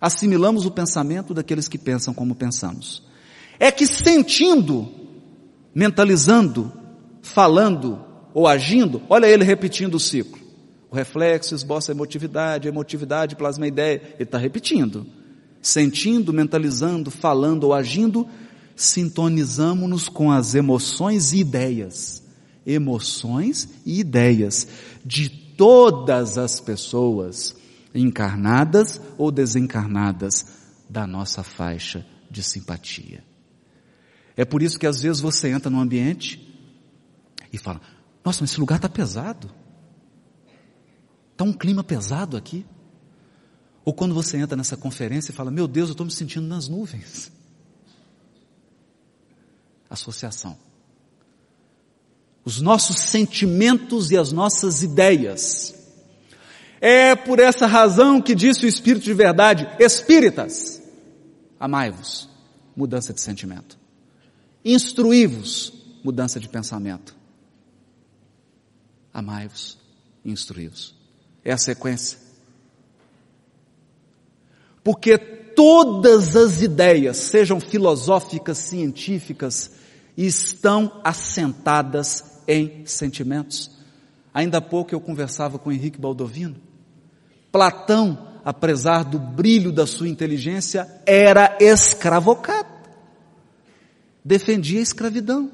Assimilamos 0.01 0.65
o 0.65 0.71
pensamento 0.71 1.35
daqueles 1.35 1.69
que 1.69 1.77
pensam 1.77 2.15
como 2.15 2.35
pensamos. 2.35 3.03
É 3.61 3.71
que 3.71 3.87
sentindo, 3.87 4.89
mentalizando, 5.75 6.73
falando, 7.21 8.03
ou 8.33 8.49
agindo, 8.49 9.03
olha 9.07 9.27
ele 9.27 9.45
repetindo 9.45 9.97
o 9.97 10.01
ciclo. 10.01 10.41
O 10.91 10.97
reflexo 10.97 11.55
esboça 11.55 11.93
a 11.93 11.95
emotividade, 11.95 12.67
a 12.67 12.73
emotividade 12.73 13.37
plasma 13.37 13.67
a 13.67 13.69
ideia. 13.69 14.01
Ele 14.15 14.23
está 14.23 14.39
repetindo. 14.39 15.07
Sentindo, 15.61 16.33
mentalizando, 16.33 17.11
falando 17.11 17.65
ou 17.65 17.75
agindo, 17.75 18.27
sintonizamos-nos 18.75 20.09
com 20.09 20.33
as 20.33 20.55
emoções 20.55 21.35
e 21.35 21.41
ideias. 21.41 22.25
Emoções 22.67 23.69
e 23.87 24.01
ideias 24.01 24.67
de 25.05 25.29
todas 25.29 26.37
as 26.37 26.61
pessoas, 26.61 27.55
encarnadas 27.95 29.01
ou 29.17 29.31
desencarnadas, 29.31 30.45
da 30.89 31.07
nossa 31.07 31.43
faixa 31.43 32.07
de 32.31 32.43
simpatia. 32.43 33.25
É 34.37 34.45
por 34.45 34.63
isso 34.63 34.79
que 34.79 34.87
às 34.87 35.01
vezes 35.01 35.21
você 35.21 35.49
entra 35.49 35.71
num 35.71 35.81
ambiente 35.81 36.43
e 37.53 37.59
fala, 37.59 37.81
nossa, 38.25 38.43
mas 38.43 38.51
esse 38.51 38.61
lugar 38.61 38.77
está 38.77 38.89
pesado. 38.89 39.51
Está 41.33 41.45
um 41.45 41.53
clima 41.53 41.83
pesado 41.83 42.37
aqui. 42.37 42.67
Ou 43.85 43.95
quando 43.95 44.15
você 44.15 44.37
entra 44.37 44.57
nessa 44.57 44.77
conferência 44.77 45.31
e 45.31 45.35
fala, 45.35 45.51
meu 45.51 45.67
Deus, 45.69 45.89
eu 45.89 45.93
estou 45.93 46.05
me 46.05 46.13
sentindo 46.13 46.47
nas 46.47 46.69
nuvens. 46.69 47.31
Associação. 49.89 50.59
Os 52.47 52.63
nossos 52.63 52.97
sentimentos 52.97 54.11
e 54.11 54.17
as 54.17 54.33
nossas 54.33 54.83
ideias. 54.83 55.75
É 56.81 57.15
por 57.15 57.39
essa 57.39 57.67
razão 57.67 58.23
que 58.23 58.35
disse 58.35 58.65
o 58.65 58.69
Espírito 58.69 59.05
de 59.05 59.13
verdade, 59.13 59.69
espíritas, 59.79 60.83
amai-vos, 61.61 62.31
mudança 62.75 63.13
de 63.13 63.21
sentimento. 63.21 63.79
Instruí-vos, 64.65 65.75
mudança 66.03 66.41
de 66.41 66.49
pensamento 66.49 67.17
amai-vos 69.17 69.79
instruí-vos. 70.23 70.95
É 71.43 71.53
a 71.53 71.57
sequência. 71.57 72.19
Porque 74.85 75.17
todas 75.17 76.37
as 76.37 76.61
ideias, 76.61 77.17
sejam 77.17 77.59
filosóficas, 77.59 78.59
científicas, 78.59 79.71
estão 80.17 81.01
assentadas 81.03 82.36
em 82.47 82.85
sentimentos. 82.87 83.71
Ainda 84.33 84.59
há 84.59 84.61
pouco 84.61 84.95
eu 84.95 85.01
conversava 85.01 85.59
com 85.59 85.73
Henrique 85.73 86.01
Baldovino. 86.01 86.57
Platão, 87.51 88.41
apesar 88.45 89.03
do 89.03 89.19
brilho 89.19 89.73
da 89.73 89.87
sua 89.87 90.09
inteligência, 90.09 90.87
era 91.07 91.57
escravocado. 91.61 92.69
Defendia 94.25 94.81
a 94.81 94.83
escravidão. 94.83 95.51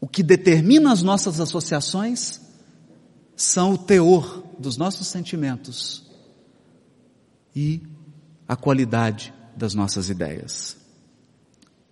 O 0.00 0.08
que 0.08 0.22
determina 0.22 0.92
as 0.92 1.02
nossas 1.02 1.40
associações 1.40 2.40
são 3.36 3.74
o 3.74 3.78
teor 3.78 4.42
dos 4.58 4.76
nossos 4.76 5.06
sentimentos 5.06 6.04
e 7.54 7.82
a 8.46 8.56
qualidade 8.56 9.32
das 9.56 9.74
nossas 9.74 10.10
ideias. 10.10 10.79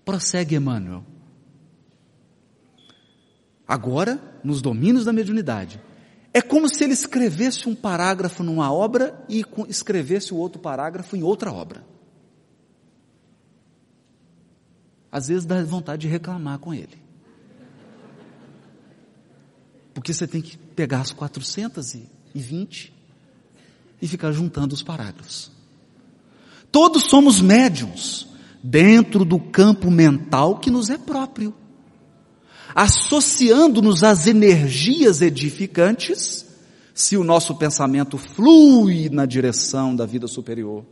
Prossegue 0.09 0.55
Emmanuel. 0.55 1.05
Agora, 3.68 4.40
nos 4.42 4.62
domínios 4.62 5.05
da 5.05 5.12
mediunidade, 5.12 5.79
é 6.33 6.40
como 6.40 6.66
se 6.66 6.83
ele 6.83 6.94
escrevesse 6.94 7.68
um 7.68 7.75
parágrafo 7.75 8.42
numa 8.42 8.73
obra 8.73 9.23
e 9.29 9.44
escrevesse 9.68 10.33
o 10.33 10.38
outro 10.38 10.62
parágrafo 10.62 11.14
em 11.14 11.23
outra 11.23 11.53
obra. 11.53 11.85
Às 15.12 15.29
vezes 15.29 15.44
dá 15.44 15.62
vontade 15.62 16.01
de 16.01 16.09
reclamar 16.09 16.59
com 16.59 16.73
ele. 16.73 16.97
Porque 19.92 20.14
você 20.14 20.27
tem 20.27 20.40
que 20.40 20.57
pegar 20.57 21.03
as 21.03 21.12
420 21.12 22.94
e 24.01 24.09
ficar 24.09 24.33
juntando 24.33 24.75
os 24.75 24.83
parágrafos. 24.83 25.53
Todos 26.73 27.11
somos 27.11 27.42
médiums 27.42 28.27
dentro 28.62 29.25
do 29.25 29.38
campo 29.38 29.90
mental 29.90 30.59
que 30.59 30.71
nos 30.71 30.90
é 30.90 30.99
próprio, 30.99 31.55
associando-nos 32.75 34.03
às 34.03 34.27
energias 34.27 35.23
edificantes, 35.23 36.47
se 36.94 37.16
o 37.16 37.25
nosso 37.25 37.55
pensamento 37.55 38.18
flui 38.18 39.09
na 39.09 39.25
direção 39.25 39.94
da 39.94 40.05
vida 40.05 40.27
superior, 40.27 40.85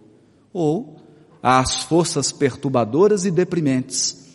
ou 0.53 0.97
às 1.43 1.83
forças 1.83 2.33
perturbadoras 2.33 3.25
e 3.25 3.31
deprimentes, 3.31 4.27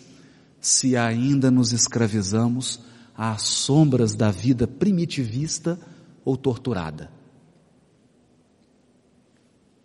se 0.59 0.95
ainda 0.95 1.49
nos 1.49 1.71
escravizamos 1.73 2.79
às 3.17 3.43
sombras 3.43 4.15
da 4.15 4.31
vida 4.31 4.67
primitivista 4.67 5.79
ou 6.23 6.37
torturada. 6.37 7.20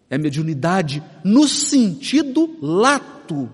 É 0.09 0.17
mediunidade 0.17 1.03
no 1.25 1.49
sentido 1.49 2.57
lato. 2.61 3.51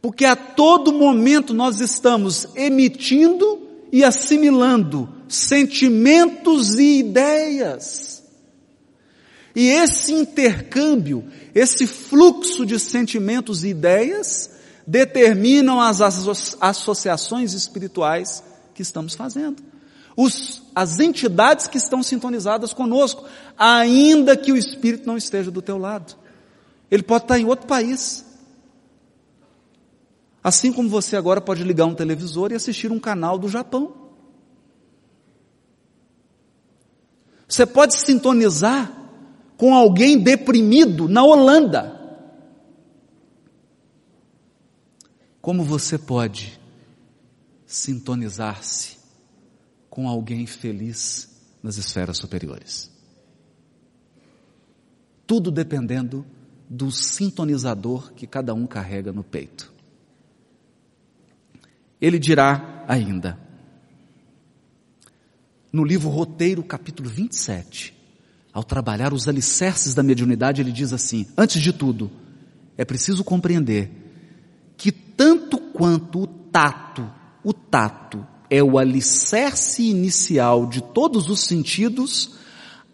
Porque 0.00 0.24
a 0.24 0.36
todo 0.36 0.92
momento 0.92 1.52
nós 1.52 1.80
estamos 1.80 2.48
emitindo 2.54 3.60
e 3.92 4.04
assimilando 4.04 5.08
sentimentos 5.28 6.76
e 6.76 7.00
ideias. 7.00 8.22
E 9.54 9.68
esse 9.68 10.12
intercâmbio, 10.12 11.24
esse 11.54 11.86
fluxo 11.86 12.64
de 12.64 12.78
sentimentos 12.78 13.64
e 13.64 13.68
ideias, 13.68 14.50
determinam 14.86 15.80
as 15.80 16.00
associações 16.60 17.52
espirituais 17.52 18.42
que 18.74 18.82
estamos 18.82 19.14
fazendo 19.14 19.62
os, 20.18 20.60
as 20.78 21.00
entidades 21.00 21.66
que 21.66 21.76
estão 21.76 22.04
sintonizadas 22.04 22.72
conosco, 22.72 23.24
ainda 23.58 24.36
que 24.36 24.52
o 24.52 24.56
Espírito 24.56 25.08
não 25.08 25.16
esteja 25.16 25.50
do 25.50 25.60
teu 25.60 25.76
lado. 25.76 26.16
Ele 26.88 27.02
pode 27.02 27.24
estar 27.24 27.36
em 27.36 27.44
outro 27.44 27.66
país. 27.66 28.24
Assim 30.42 30.72
como 30.72 30.88
você 30.88 31.16
agora 31.16 31.40
pode 31.40 31.64
ligar 31.64 31.84
um 31.86 31.96
televisor 31.96 32.52
e 32.52 32.54
assistir 32.54 32.92
um 32.92 33.00
canal 33.00 33.36
do 33.36 33.48
Japão. 33.48 33.92
Você 37.48 37.66
pode 37.66 37.96
sintonizar 37.96 38.92
com 39.56 39.74
alguém 39.74 40.16
deprimido 40.16 41.08
na 41.08 41.24
Holanda. 41.24 42.00
Como 45.40 45.64
você 45.64 45.98
pode 45.98 46.56
sintonizar-se 47.66 48.97
com 49.90 50.08
alguém 50.08 50.46
feliz 50.46 51.28
nas 51.62 51.76
esferas 51.76 52.18
superiores. 52.18 52.90
Tudo 55.26 55.50
dependendo 55.50 56.24
do 56.68 56.90
sintonizador 56.90 58.12
que 58.12 58.26
cada 58.26 58.54
um 58.54 58.66
carrega 58.66 59.12
no 59.12 59.24
peito. 59.24 59.72
Ele 62.00 62.18
dirá 62.18 62.84
ainda, 62.86 63.38
no 65.72 65.84
livro 65.84 66.08
Roteiro, 66.08 66.62
capítulo 66.62 67.08
27, 67.10 67.94
ao 68.52 68.64
trabalhar 68.64 69.12
os 69.12 69.28
alicerces 69.28 69.94
da 69.94 70.02
mediunidade, 70.02 70.60
ele 70.60 70.72
diz 70.72 70.92
assim: 70.92 71.26
antes 71.36 71.60
de 71.60 71.72
tudo, 71.72 72.10
é 72.76 72.84
preciso 72.84 73.22
compreender 73.22 73.90
que 74.76 74.90
tanto 74.90 75.58
quanto 75.58 76.22
o 76.22 76.26
tato, 76.26 77.10
o 77.44 77.52
tato 77.52 78.26
é 78.50 78.62
o 78.62 78.78
alicerce 78.78 79.82
inicial 79.82 80.66
de 80.66 80.80
todos 80.80 81.28
os 81.28 81.40
sentidos, 81.40 82.36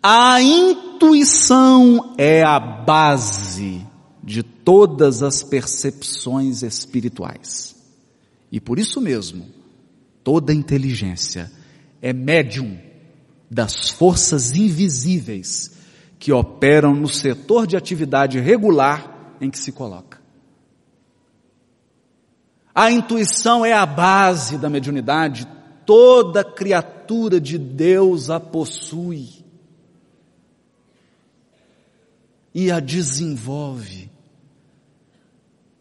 a 0.02 0.42
intuição 0.42 2.14
é 2.18 2.42
a 2.42 2.58
base 2.58 3.86
de 4.22 4.42
todas 4.42 5.22
as 5.22 5.42
percepções 5.42 6.62
espirituais. 6.62 7.74
E 8.50 8.60
por 8.60 8.78
isso 8.78 9.00
mesmo, 9.00 9.46
toda 10.22 10.52
inteligência 10.54 11.50
é 12.00 12.12
médium 12.12 12.78
das 13.50 13.90
forças 13.90 14.52
invisíveis 14.52 15.72
que 16.18 16.32
operam 16.32 16.94
no 16.94 17.08
setor 17.08 17.66
de 17.66 17.76
atividade 17.76 18.40
regular 18.40 19.36
em 19.40 19.50
que 19.50 19.58
se 19.58 19.72
coloca. 19.72 20.13
A 22.74 22.90
intuição 22.90 23.64
é 23.64 23.72
a 23.72 23.86
base 23.86 24.58
da 24.58 24.68
mediunidade, 24.68 25.46
toda 25.86 26.42
criatura 26.42 27.40
de 27.40 27.56
Deus 27.56 28.30
a 28.30 28.40
possui 28.40 29.28
e 32.52 32.72
a 32.72 32.80
desenvolve. 32.80 34.10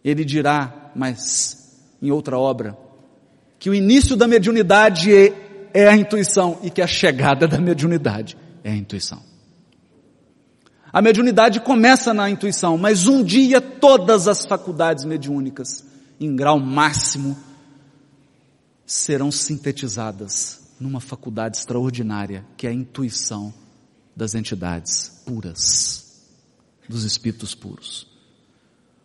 Ele 0.04 0.24
dirá, 0.24 0.92
mas 0.96 1.82
em 2.00 2.12
outra 2.12 2.38
obra, 2.38 2.78
que 3.58 3.70
o 3.70 3.74
início 3.74 4.16
da 4.16 4.28
mediunidade 4.28 5.16
é, 5.16 5.70
é 5.74 5.88
a 5.88 5.96
intuição 5.96 6.60
e 6.62 6.70
que 6.70 6.82
a 6.82 6.88
chegada 6.88 7.48
da 7.48 7.58
mediunidade 7.58 8.38
é 8.64 8.70
a 8.70 8.76
intuição. 8.76 9.22
A 10.92 11.02
mediunidade 11.02 11.60
começa 11.60 12.14
na 12.14 12.30
intuição, 12.30 12.78
mas 12.78 13.08
um 13.08 13.24
dia 13.24 13.60
todas 13.60 14.28
as 14.28 14.46
faculdades 14.46 15.06
mediúnicas 15.06 15.92
em 16.20 16.36
grau 16.36 16.60
máximo, 16.60 17.38
serão 18.86 19.32
sintetizadas 19.32 20.62
numa 20.80 21.00
faculdade 21.00 21.58
extraordinária, 21.58 22.46
que 22.58 22.68
é 22.68 22.70
a 22.70 22.74
intuição 22.74 23.54
das 24.16 24.36
entidades 24.36 25.22
puras, 25.26 26.28
dos 26.88 27.04
espíritos 27.04 27.56
puros. 27.56 28.08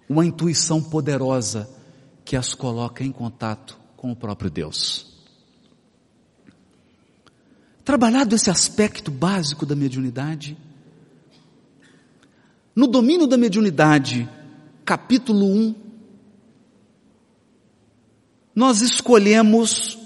Uma 0.08 0.26
intuição 0.26 0.82
poderosa 0.82 1.68
que 2.24 2.36
as 2.36 2.54
coloca 2.54 3.04
em 3.04 3.12
contato 3.12 3.78
com 3.96 4.12
o 4.12 4.16
próprio 4.16 4.50
Deus. 4.50 5.06
Trabalhado 7.84 8.34
esse 8.34 8.50
aspecto 8.50 9.10
básico 9.10 9.64
da 9.64 9.74
mediunidade, 9.74 10.56
no 12.76 12.86
domínio 12.86 13.26
da 13.26 13.36
mediunidade, 13.36 14.28
capítulo 14.84 15.46
1, 15.46 15.87
nós 18.58 18.82
escolhemos 18.82 19.96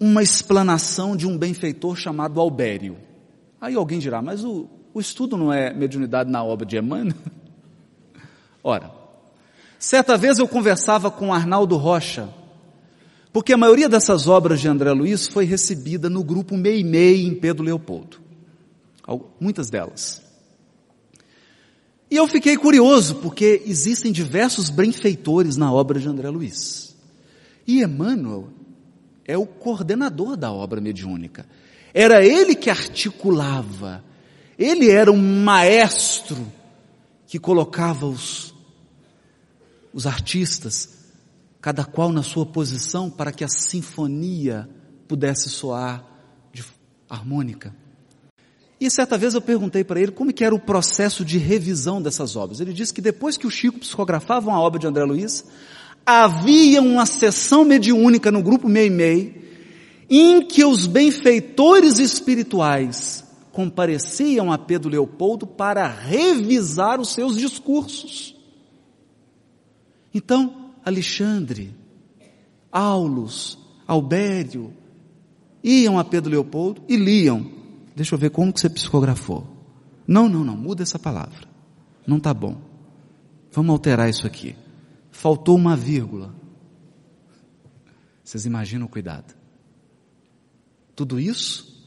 uma 0.00 0.22
explanação 0.22 1.14
de 1.14 1.26
um 1.26 1.36
benfeitor 1.36 1.94
chamado 1.94 2.40
Albério. 2.40 2.96
Aí 3.60 3.74
alguém 3.74 3.98
dirá, 3.98 4.22
mas 4.22 4.42
o, 4.42 4.66
o 4.94 4.98
estudo 4.98 5.36
não 5.36 5.52
é 5.52 5.74
mediunidade 5.74 6.30
na 6.30 6.42
obra 6.42 6.64
de 6.64 6.78
Emmanuel? 6.78 7.14
Ora, 8.64 8.90
certa 9.78 10.16
vez 10.16 10.38
eu 10.38 10.48
conversava 10.48 11.10
com 11.10 11.34
Arnaldo 11.34 11.76
Rocha, 11.76 12.30
porque 13.30 13.52
a 13.52 13.58
maioria 13.58 13.90
dessas 13.90 14.26
obras 14.26 14.58
de 14.58 14.68
André 14.68 14.90
Luiz 14.92 15.26
foi 15.26 15.44
recebida 15.44 16.08
no 16.08 16.24
grupo 16.24 16.56
Meimei 16.56 17.26
em 17.26 17.34
Pedro 17.34 17.62
Leopoldo. 17.62 18.22
Muitas 19.38 19.68
delas. 19.68 20.22
E 22.10 22.16
eu 22.16 22.26
fiquei 22.26 22.56
curioso, 22.56 23.16
porque 23.16 23.62
existem 23.66 24.10
diversos 24.10 24.70
benfeitores 24.70 25.58
na 25.58 25.70
obra 25.70 26.00
de 26.00 26.08
André 26.08 26.30
Luiz. 26.30 26.91
E 27.66 27.82
Emmanuel 27.82 28.48
é 29.24 29.36
o 29.36 29.46
coordenador 29.46 30.36
da 30.36 30.52
obra 30.52 30.80
mediúnica. 30.80 31.46
Era 31.94 32.24
ele 32.24 32.54
que 32.54 32.70
articulava. 32.70 34.04
Ele 34.58 34.90
era 34.90 35.10
um 35.10 35.42
maestro 35.42 36.50
que 37.26 37.38
colocava 37.38 38.06
os, 38.06 38.54
os 39.92 40.06
artistas, 40.06 40.90
cada 41.60 41.84
qual 41.84 42.12
na 42.12 42.22
sua 42.22 42.44
posição, 42.44 43.08
para 43.08 43.32
que 43.32 43.44
a 43.44 43.48
sinfonia 43.48 44.68
pudesse 45.08 45.48
soar 45.48 46.04
de 46.52 46.64
harmônica. 47.08 47.74
E 48.80 48.90
certa 48.90 49.16
vez 49.16 49.34
eu 49.34 49.40
perguntei 49.40 49.84
para 49.84 50.00
ele 50.00 50.10
como 50.10 50.32
que 50.32 50.44
era 50.44 50.54
o 50.54 50.58
processo 50.58 51.24
de 51.24 51.38
revisão 51.38 52.02
dessas 52.02 52.34
obras. 52.34 52.58
Ele 52.58 52.72
disse 52.72 52.92
que 52.92 53.00
depois 53.00 53.36
que 53.36 53.46
o 53.46 53.50
Chico 53.50 53.78
psicografava 53.78 54.50
uma 54.50 54.60
obra 54.60 54.80
de 54.80 54.88
André 54.88 55.04
Luiz, 55.04 55.44
havia 56.06 56.82
uma 56.82 57.06
sessão 57.06 57.64
mediúnica 57.64 58.30
no 58.30 58.42
grupo 58.42 58.68
Meimei, 58.68 59.40
em 60.10 60.46
que 60.46 60.64
os 60.64 60.86
benfeitores 60.86 61.98
espirituais 61.98 63.24
compareciam 63.50 64.52
a 64.52 64.58
Pedro 64.58 64.90
Leopoldo 64.90 65.46
para 65.46 65.86
revisar 65.86 67.00
os 67.00 67.12
seus 67.12 67.36
discursos. 67.36 68.36
Então, 70.12 70.72
Alexandre, 70.84 71.74
Aulus, 72.70 73.58
Albério, 73.86 74.72
iam 75.64 75.98
a 75.98 76.04
Pedro 76.04 76.30
Leopoldo 76.30 76.82
e 76.88 76.96
liam. 76.96 77.50
Deixa 77.94 78.14
eu 78.14 78.18
ver 78.18 78.30
como 78.30 78.52
que 78.52 78.60
você 78.60 78.68
psicografou. 78.68 79.46
Não, 80.06 80.28
não, 80.28 80.44
não, 80.44 80.56
muda 80.56 80.82
essa 80.82 80.98
palavra. 80.98 81.48
Não 82.06 82.16
está 82.16 82.34
bom. 82.34 82.56
Vamos 83.52 83.70
alterar 83.70 84.10
isso 84.10 84.26
aqui 84.26 84.56
faltou 85.22 85.54
uma 85.54 85.76
vírgula. 85.76 86.34
Vocês 88.24 88.44
imaginam 88.44 88.86
o 88.86 88.88
cuidado. 88.88 89.36
Tudo 90.96 91.20
isso 91.20 91.80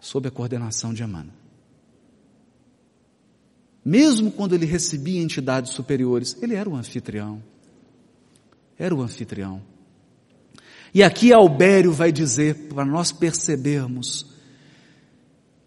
sob 0.00 0.28
a 0.28 0.30
coordenação 0.30 0.94
de 0.94 1.02
Emmanuel. 1.02 1.34
Mesmo 3.84 4.30
quando 4.30 4.54
ele 4.54 4.64
recebia 4.64 5.20
entidades 5.20 5.72
superiores, 5.72 6.40
ele 6.40 6.54
era 6.54 6.70
o 6.70 6.76
anfitrião. 6.76 7.42
Era 8.78 8.94
o 8.94 9.02
anfitrião. 9.02 9.60
E 10.94 11.02
aqui 11.02 11.32
Albério 11.32 11.92
vai 11.92 12.12
dizer, 12.12 12.68
para 12.68 12.84
nós 12.84 13.10
percebermos, 13.10 14.24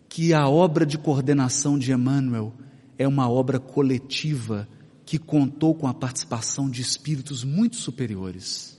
que 0.08 0.34
a 0.34 0.48
obra 0.48 0.86
de 0.86 0.98
coordenação 0.98 1.78
de 1.78 1.92
Emmanuel 1.92 2.54
é 2.98 3.06
uma 3.06 3.30
obra 3.30 3.60
coletiva 3.60 4.66
que 5.06 5.18
contou 5.18 5.76
com 5.76 5.88
a 5.88 5.94
participação 5.94 6.70
de 6.70 6.82
espíritos 6.82 7.44
muito 7.44 7.76
superiores. 7.76 8.78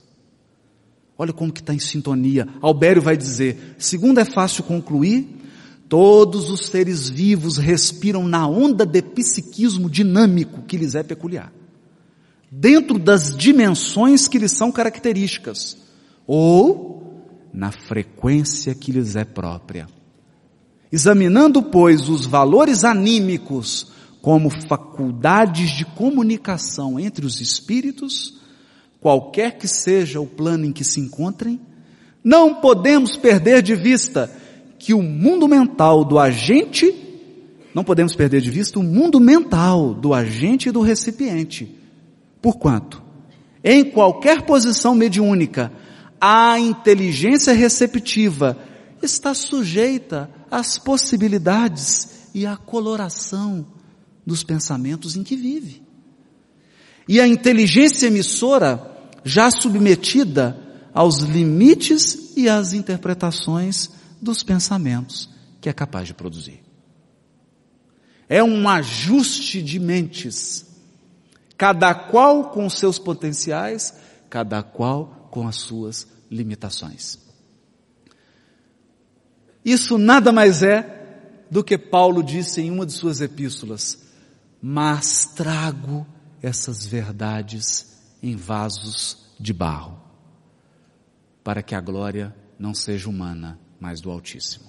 Olha 1.17 1.31
como 1.31 1.51
que 1.51 1.61
está 1.61 1.73
em 1.73 1.79
sintonia. 1.79 2.47
Albério 2.61 3.01
vai 3.01 3.15
dizer, 3.15 3.75
segundo 3.77 4.19
é 4.19 4.25
fácil 4.25 4.63
concluir, 4.63 5.27
todos 5.87 6.49
os 6.49 6.65
seres 6.65 7.09
vivos 7.09 7.57
respiram 7.57 8.27
na 8.27 8.47
onda 8.47 8.85
de 8.85 9.01
psiquismo 9.01 9.89
dinâmico 9.89 10.63
que 10.63 10.77
lhes 10.77 10.95
é 10.95 11.03
peculiar. 11.03 11.53
Dentro 12.51 12.99
das 12.99 13.35
dimensões 13.35 14.27
que 14.27 14.37
lhes 14.37 14.51
são 14.51 14.71
características 14.71 15.77
ou 16.27 16.95
na 17.53 17.71
frequência 17.71 18.75
que 18.75 18.91
lhes 18.91 19.15
é 19.15 19.23
própria. 19.23 19.87
Examinando, 20.91 21.63
pois, 21.63 22.09
os 22.09 22.25
valores 22.25 22.83
anímicos 22.83 23.87
como 24.25 24.49
faculdades 24.49 25.69
de 25.69 25.85
comunicação 25.85 26.99
entre 26.99 27.27
os 27.27 27.39
espíritos, 27.39 28.33
qualquer 28.99 29.55
que 29.55 29.67
seja 29.67 30.19
o 30.19 30.25
plano 30.25 30.65
em 30.65 30.71
que 30.71 30.83
se 30.83 30.99
encontrem, 30.99 31.61
não 32.23 32.55
podemos 32.55 33.15
perder 33.15 33.61
de 33.61 33.75
vista 33.75 34.35
que 34.79 34.95
o 34.95 35.03
mundo 35.03 35.47
mental 35.47 36.03
do 36.03 36.17
agente, 36.17 36.91
não 37.71 37.83
podemos 37.83 38.15
perder 38.15 38.41
de 38.41 38.49
vista 38.49 38.79
o 38.79 38.83
mundo 38.83 39.19
mental 39.19 39.93
do 39.93 40.11
agente 40.11 40.69
e 40.69 40.71
do 40.71 40.81
recipiente. 40.81 41.77
Porquanto, 42.41 43.03
em 43.63 43.85
qualquer 43.91 44.41
posição 44.41 44.95
mediúnica, 44.95 45.71
a 46.19 46.59
inteligência 46.59 47.53
receptiva 47.53 48.57
está 49.03 49.35
sujeita 49.35 50.31
às 50.49 50.79
possibilidades 50.79 52.31
e 52.33 52.47
à 52.47 52.57
coloração 52.57 53.74
dos 54.25 54.43
pensamentos 54.43 55.15
em 55.15 55.23
que 55.23 55.35
vive. 55.35 55.83
E 57.07 57.19
a 57.21 57.27
inteligência 57.27 58.07
emissora, 58.07 58.91
já 59.23 59.51
submetida 59.51 60.57
aos 60.93 61.19
limites 61.19 62.35
e 62.35 62.49
às 62.49 62.73
interpretações 62.73 63.89
dos 64.21 64.43
pensamentos 64.43 65.29
que 65.65 65.69
é 65.69 65.73
capaz 65.73 66.07
de 66.07 66.13
produzir. 66.13 66.63
É 68.29 68.43
um 68.43 68.69
ajuste 68.69 69.61
de 69.63 69.79
mentes, 69.79 70.65
cada 71.57 71.93
qual 71.93 72.51
com 72.51 72.69
seus 72.69 72.99
potenciais, 72.99 73.93
cada 74.29 74.61
qual 74.61 75.27
com 75.31 75.47
as 75.47 75.55
suas 75.55 76.07
limitações. 76.29 77.19
Isso 79.65 79.97
nada 79.97 80.31
mais 80.31 80.61
é 80.61 81.45
do 81.49 81.63
que 81.63 81.79
Paulo 81.79 82.21
disse 82.21 82.61
em 82.61 82.69
uma 82.69 82.85
de 82.85 82.93
suas 82.93 83.19
epístolas, 83.19 84.04
mas 84.67 85.27
trago 85.27 86.07
essas 86.41 86.87
verdades 86.87 88.01
em 88.19 88.35
vasos 88.35 89.15
de 89.39 89.53
barro, 89.53 89.95
para 91.43 91.61
que 91.61 91.75
a 91.75 91.79
glória 91.79 92.35
não 92.57 92.73
seja 92.73 93.07
humana, 93.07 93.59
mas 93.79 94.01
do 94.01 94.09
Altíssimo. 94.09 94.65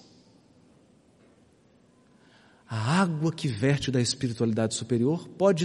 A 2.69 3.01
água 3.01 3.33
que 3.33 3.49
verte 3.49 3.91
da 3.91 3.99
espiritualidade 3.99 4.75
superior 4.75 5.27
pode, 5.29 5.65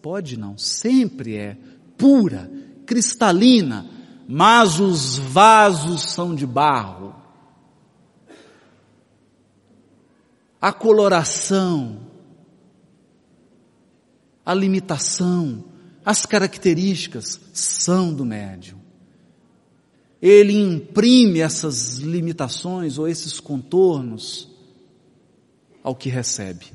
pode 0.00 0.38
não, 0.38 0.56
sempre 0.56 1.36
é 1.36 1.58
pura, 1.98 2.50
cristalina, 2.86 3.84
mas 4.26 4.80
os 4.80 5.18
vasos 5.18 6.04
são 6.04 6.34
de 6.34 6.46
barro. 6.46 7.14
A 10.58 10.72
coloração, 10.72 12.07
a 14.48 14.54
limitação, 14.54 15.62
as 16.02 16.24
características 16.24 17.38
são 17.52 18.14
do 18.14 18.24
médium. 18.24 18.78
Ele 20.22 20.54
imprime 20.54 21.40
essas 21.40 21.98
limitações 21.98 22.96
ou 22.96 23.06
esses 23.06 23.40
contornos 23.40 24.48
ao 25.84 25.94
que 25.94 26.08
recebe. 26.08 26.72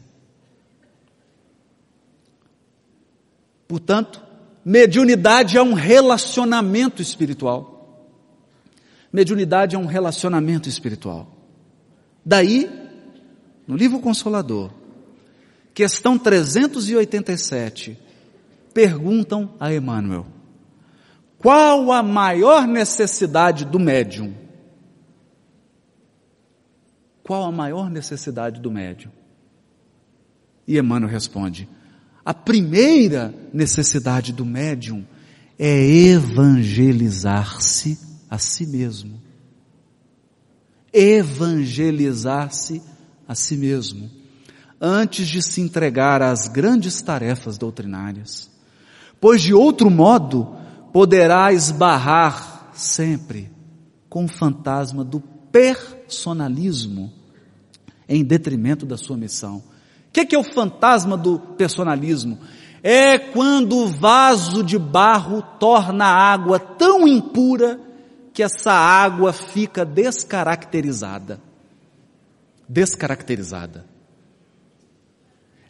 Portanto, 3.68 4.22
Mediunidade 4.64 5.58
é 5.58 5.64
um 5.64 5.74
relacionamento 5.74 7.02
espiritual. 7.02 8.08
Mediunidade 9.12 9.76
é 9.76 9.80
um 9.80 9.88
relacionamento 9.88 10.70
espiritual. 10.70 11.28
Daí, 12.24 12.70
no 13.68 13.76
livro 13.76 14.00
Consolador, 14.00 14.83
questão 15.74 16.18
387, 16.18 17.98
perguntam 18.74 19.54
a 19.60 19.74
Emmanuel: 19.74 20.26
qual 21.38 21.92
a 21.92 22.02
maior 22.02 22.66
necessidade 22.68 23.66
do 23.66 23.80
médium? 23.80 24.34
Qual 27.22 27.44
a 27.44 27.52
maior 27.52 27.90
necessidade 27.90 28.62
do 28.62 28.72
médium? 28.72 29.12
E 30.68 30.78
Emmanuel 30.78 31.12
responde: 31.12 31.68
a 32.24 32.34
primeira 32.34 33.34
necessidade 33.54 34.32
do 34.32 34.46
médium 34.46 35.06
é 35.60 35.86
evangelizar-se 35.86 38.00
a 38.30 38.38
si 38.38 38.66
mesmo. 38.66 39.22
Evangelizar-se 40.94 42.82
a 43.28 43.36
si 43.36 43.58
mesmo, 43.58 44.10
antes 44.84 45.28
de 45.28 45.42
se 45.42 45.62
entregar 45.62 46.22
às 46.22 46.48
grandes 46.50 47.02
tarefas 47.02 47.58
doutrinárias. 47.58 48.52
Pois 49.20 49.42
de 49.42 49.54
outro 49.54 49.90
modo, 49.90 50.56
poderá 50.92 51.54
esbarrar 51.54 52.70
sempre 52.74 53.50
com 54.10 54.26
o 54.26 54.28
fantasma 54.28 55.04
do 55.04 55.22
personalismo 55.52 57.14
em 58.10 58.24
detrimento 58.24 58.86
da 58.86 58.98
sua 58.98 59.16
missão 59.16 59.64
que, 60.14 60.24
que 60.28 60.36
é 60.36 60.40
o 60.40 60.44
fantasma 60.44 61.18
do 61.18 61.40
personalismo? 61.40 62.38
É 62.84 63.18
quando 63.18 63.78
o 63.78 63.88
vaso 63.88 64.64
de 64.64 64.78
barro 64.78 65.42
torna 65.60 66.06
a 66.06 66.34
água 66.34 66.60
tão 66.60 67.08
impura 67.08 67.80
que 68.32 68.44
essa 68.44 68.72
água 68.72 69.34
fica 69.34 69.84
descaracterizada. 69.84 71.42
Descaracterizada. 72.70 73.86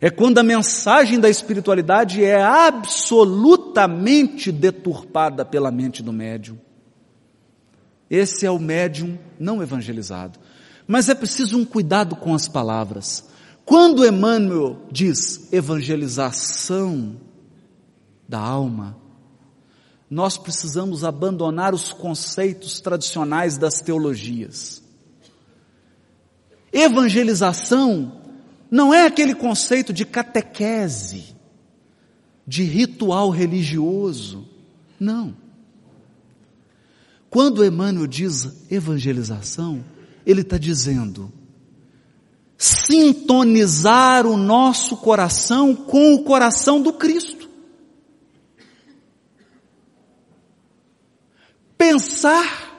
É 0.04 0.10
quando 0.10 0.38
a 0.38 0.44
mensagem 0.44 1.18
da 1.18 1.30
espiritualidade 1.30 2.22
é 2.22 2.44
absolutamente 2.44 4.52
deturpada 4.52 5.46
pela 5.46 5.72
mente 5.72 6.04
do 6.04 6.12
médium. 6.12 6.60
Esse 8.10 8.46
é 8.46 8.52
o 8.52 8.60
médium 8.60 9.18
não 9.39 9.63
evangelizado. 9.63 10.38
Mas 10.86 11.08
é 11.08 11.16
preciso 11.16 11.58
um 11.58 11.63
cuidado 11.63 12.18
com 12.18 12.36
as 12.36 12.50
palavras. 12.50 13.30
Quando 13.63 14.06
Emmanuel 14.06 14.82
diz 14.92 15.48
evangelização 15.54 17.16
da 18.28 18.42
alma, 18.42 18.98
nós 20.10 20.38
precisamos 20.38 21.06
abandonar 21.06 21.74
os 21.74 21.94
conceitos 21.94 22.82
tradicionais 22.82 23.58
das 23.58 23.80
teologias. 23.80 24.84
Evangelização 26.74 28.22
não 28.73 28.91
é 28.91 29.05
aquele 29.05 29.36
conceito 29.36 29.93
de 29.93 30.03
catequese, 30.03 31.36
de 32.45 32.63
ritual 32.63 33.29
religioso. 33.29 34.47
Não. 34.99 35.38
Quando 37.29 37.63
Emmanuel 37.63 38.07
diz 38.07 38.65
evangelização, 38.71 39.86
ele 40.25 40.41
está 40.41 40.57
dizendo 40.57 41.31
sintonizar 42.57 44.25
o 44.25 44.36
nosso 44.36 44.97
coração 44.97 45.75
com 45.75 46.15
o 46.15 46.23
coração 46.23 46.81
do 46.81 46.93
Cristo. 46.93 47.47
Pensar 51.77 52.73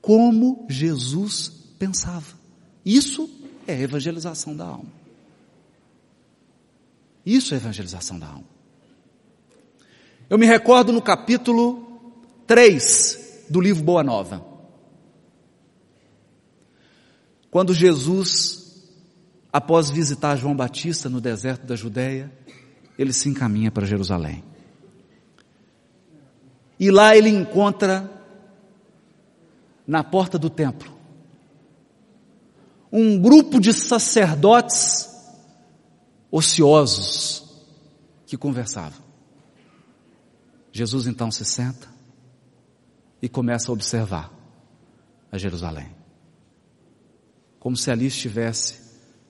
como 0.00 0.64
Jesus 0.70 1.48
pensava. 1.76 2.38
Isso 2.84 3.41
é 3.72 3.80
evangelização 3.80 4.54
da 4.54 4.66
alma. 4.66 4.92
Isso 7.24 7.54
é 7.54 7.56
evangelização 7.56 8.18
da 8.18 8.26
alma. 8.26 8.44
Eu 10.28 10.38
me 10.38 10.46
recordo 10.46 10.92
no 10.92 11.02
capítulo 11.02 12.12
3 12.46 13.46
do 13.48 13.60
livro 13.60 13.82
Boa 13.82 14.02
Nova. 14.02 14.44
Quando 17.50 17.74
Jesus, 17.74 18.88
após 19.52 19.90
visitar 19.90 20.36
João 20.36 20.56
Batista 20.56 21.08
no 21.08 21.20
deserto 21.20 21.66
da 21.66 21.76
Judéia, 21.76 22.32
ele 22.98 23.12
se 23.12 23.28
encaminha 23.28 23.70
para 23.70 23.84
Jerusalém. 23.84 24.42
E 26.80 26.90
lá 26.90 27.16
ele 27.16 27.28
encontra, 27.28 28.10
na 29.86 30.02
porta 30.02 30.38
do 30.38 30.48
templo, 30.48 30.90
um 32.92 33.18
grupo 33.18 33.58
de 33.58 33.72
sacerdotes 33.72 35.08
ociosos 36.30 37.64
que 38.26 38.36
conversavam. 38.36 39.02
Jesus 40.70 41.06
então 41.06 41.30
se 41.30 41.44
senta 41.44 41.88
e 43.20 43.28
começa 43.28 43.70
a 43.70 43.72
observar 43.72 44.30
a 45.30 45.38
Jerusalém. 45.38 45.88
Como 47.58 47.76
se 47.76 47.90
ali 47.90 48.06
estivesse 48.06 48.82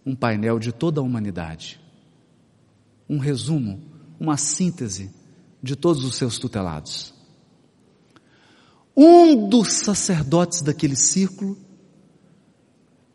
um 0.05 0.17
painel 0.17 0.59
de 0.59 0.73
toda 0.73 1.01
a 1.01 1.05
humanidade. 1.05 1.81
Um 3.09 3.19
resumo, 3.19 3.81
uma 4.19 4.37
síntese 4.37 5.13
de 5.63 5.77
todos 5.77 6.05
os 6.05 6.17
seus 6.17 6.39
tutelados. 6.39 7.15
Um 8.97 9.49
dos 9.49 9.73
sacerdotes 9.73 10.63
daquele 10.63 10.97
círculo, 10.97 11.57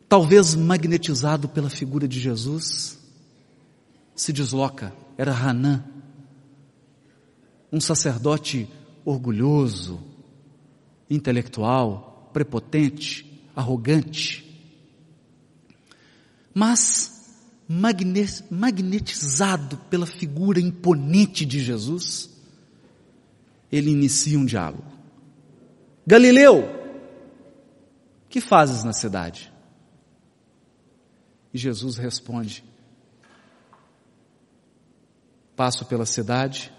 talvez 0.08 0.56
magnetizado 0.56 1.50
pela 1.50 1.70
figura 1.70 2.08
de 2.08 2.20
Jesus, 2.20 2.98
se 4.16 4.32
desloca, 4.32 4.94
era 5.18 5.32
Hanã, 5.34 5.84
um 7.72 7.80
sacerdote 7.82 8.68
orgulhoso, 9.04 10.00
intelectual, 11.10 12.30
prepotente, 12.34 13.42
arrogante, 13.56 14.44
mas 16.54 17.16
magnetizado 18.50 19.78
pela 19.90 20.06
figura 20.06 20.60
imponente 20.60 21.46
de 21.46 21.60
Jesus, 21.60 22.30
ele 23.72 23.92
inicia 23.92 24.40
um 24.40 24.46
diálogo. 24.46 24.86
Galileu, 26.06 26.64
que 28.30 28.40
fazes 28.40 28.84
na 28.86 28.94
cidade? 28.94 29.52
E 31.58 31.60
Jesus 31.60 31.98
responde: 31.98 32.64
Passo 35.56 35.86
pela 35.86 36.06
cidade 36.06 36.72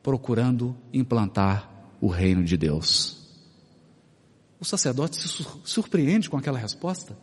procurando 0.00 0.76
implantar 0.92 1.68
o 2.00 2.06
reino 2.06 2.44
de 2.44 2.56
Deus. 2.56 3.26
O 4.60 4.64
sacerdote 4.64 5.16
se 5.16 5.44
surpreende 5.64 6.30
com 6.30 6.36
aquela 6.36 6.56
resposta. 6.56 7.18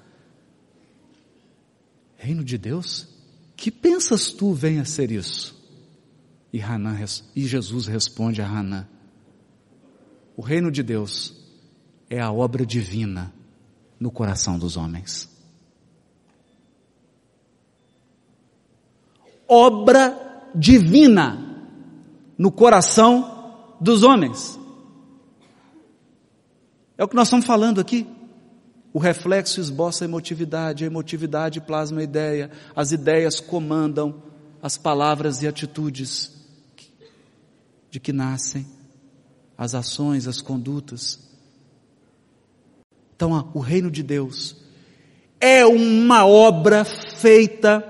Reino 2.17 2.43
de 2.43 2.57
Deus? 2.57 3.07
Que 3.55 3.71
pensas 3.71 4.31
tu 4.31 4.53
venha 4.53 4.83
ser 4.83 5.13
isso? 5.13 5.57
E, 6.51 6.59
e 7.33 7.47
Jesus 7.47 7.85
responde 7.85 8.41
a 8.41 8.45
Hanã: 8.45 8.85
O 10.35 10.41
reino 10.41 10.69
de 10.69 10.83
Deus 10.83 11.33
é 12.09 12.19
a 12.19 12.33
obra 12.33 12.65
divina 12.65 13.33
no 14.01 14.09
coração 14.09 14.57
dos 14.57 14.75
homens. 14.75 15.29
Obra 19.47 20.49
divina 20.55 21.69
no 22.35 22.51
coração 22.51 23.77
dos 23.79 24.01
homens. 24.01 24.59
É 26.97 27.03
o 27.03 27.07
que 27.07 27.15
nós 27.15 27.27
estamos 27.27 27.45
falando 27.45 27.79
aqui. 27.79 28.07
O 28.91 28.97
reflexo 28.97 29.61
esboça 29.61 30.03
a 30.03 30.07
emotividade, 30.07 30.83
a 30.83 30.87
emotividade 30.87 31.61
plasma 31.61 32.01
a 32.01 32.03
ideia, 32.03 32.49
as 32.75 32.91
ideias 32.91 33.39
comandam 33.39 34.23
as 34.63 34.77
palavras 34.77 35.43
e 35.43 35.47
atitudes 35.47 36.31
de 37.91 37.99
que 37.99 38.11
nascem 38.11 38.65
as 39.55 39.75
ações, 39.75 40.27
as 40.27 40.41
condutas. 40.41 41.30
Então, 43.21 43.51
o 43.53 43.59
reino 43.59 43.91
de 43.91 44.01
Deus 44.01 44.55
é 45.39 45.63
uma 45.63 46.25
obra 46.25 46.83
feita 46.83 47.87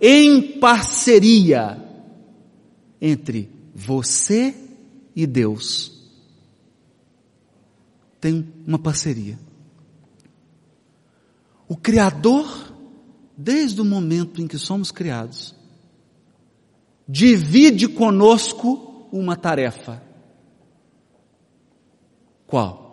em 0.00 0.60
parceria 0.60 1.84
entre 3.00 3.50
você 3.74 4.54
e 5.16 5.26
Deus 5.26 6.00
tem 8.20 8.54
uma 8.64 8.78
parceria. 8.78 9.36
O 11.66 11.76
Criador, 11.76 12.72
desde 13.36 13.80
o 13.80 13.84
momento 13.84 14.40
em 14.40 14.46
que 14.46 14.58
somos 14.58 14.92
criados, 14.92 15.56
divide 17.08 17.88
conosco 17.88 19.08
uma 19.10 19.34
tarefa. 19.34 20.00
Qual? 22.46 22.87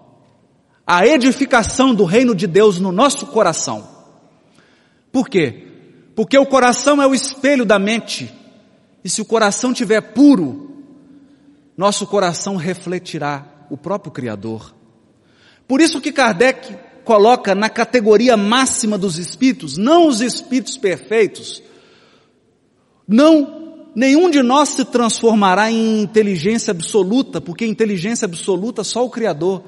A 0.86 1.06
edificação 1.08 1.95
do 1.95 2.04
reino 2.04 2.36
de 2.36 2.48
Deus 2.48 2.80
no 2.80 2.91
nosso 2.91 3.26
coração. 3.28 3.88
Por 5.12 5.30
quê? 5.30 5.67
Porque 6.15 6.38
o 6.38 6.45
coração 6.45 7.02
é 7.02 7.08
o 7.08 7.15
espelho 7.15 7.65
da 7.65 7.80
mente. 7.80 8.32
E 9.04 9.10
se 9.10 9.21
o 9.21 9.26
coração 9.26 9.71
estiver 9.71 10.02
puro, 10.02 10.84
nosso 11.78 12.06
coração 12.08 12.56
refletirá 12.56 13.45
o 13.69 13.78
próprio 13.78 14.12
Criador. 14.12 14.74
Por 15.67 15.82
isso 15.82 16.00
que 16.00 16.12
Kardec 16.12 16.78
coloca 17.04 17.54
na 17.54 17.69
categoria 17.69 18.36
máxima 18.36 18.98
dos 18.98 19.17
espíritos, 19.17 19.78
não 19.78 20.08
os 20.08 20.21
espíritos 20.21 20.78
perfeitos, 20.78 21.62
não, 23.08 23.88
nenhum 23.95 24.30
de 24.30 24.41
nós 24.41 24.69
se 24.69 24.86
transformará 24.86 25.71
em 25.71 26.02
inteligência 26.02 26.71
absoluta, 26.71 27.39
porque 27.39 27.65
inteligência 27.65 28.26
absoluta 28.26 28.84
só 28.84 29.06
o 29.06 29.10
Criador. 29.10 29.63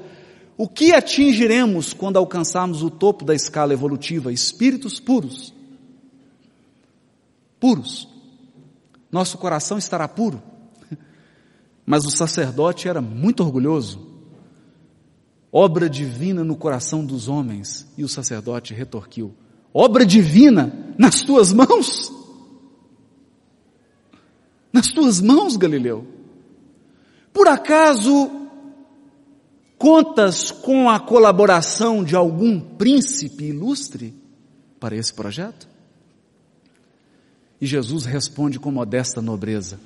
O 0.58 0.68
que 0.68 0.92
atingiremos 0.92 1.92
quando 1.92 2.16
alcançarmos 2.16 2.82
o 2.82 2.90
topo 2.90 3.24
da 3.24 3.32
escala 3.32 3.72
evolutiva? 3.72 4.32
Espíritos 4.32 4.98
puros. 4.98 5.54
Puros. 7.60 8.08
Nosso 9.10 9.38
coração 9.38 9.78
estará 9.78 10.08
puro. 10.08 10.42
Mas 11.86 12.04
o 12.04 12.10
sacerdote 12.10 12.88
era 12.88 13.00
muito 13.00 13.44
orgulhoso. 13.44 14.04
Obra 15.52 15.88
divina 15.88 16.42
no 16.42 16.56
coração 16.56 17.06
dos 17.06 17.28
homens. 17.28 17.86
E 17.96 18.02
o 18.02 18.08
sacerdote 18.08 18.74
retorquiu: 18.74 19.32
Obra 19.72 20.04
divina 20.04 20.92
nas 20.98 21.22
tuas 21.22 21.52
mãos? 21.52 22.12
Nas 24.72 24.88
tuas 24.88 25.20
mãos, 25.20 25.56
Galileu? 25.56 26.04
Por 27.32 27.46
acaso 27.46 28.37
contas 29.78 30.50
com 30.50 30.90
a 30.90 30.98
colaboração 30.98 32.02
de 32.02 32.16
algum 32.16 32.60
príncipe 32.60 33.44
ilustre 33.44 34.14
para 34.80 34.96
esse 34.96 35.14
projeto? 35.14 35.68
E 37.60 37.66
Jesus 37.66 38.04
responde 38.04 38.58
com 38.58 38.70
modesta 38.70 39.22
nobreza: 39.22 39.78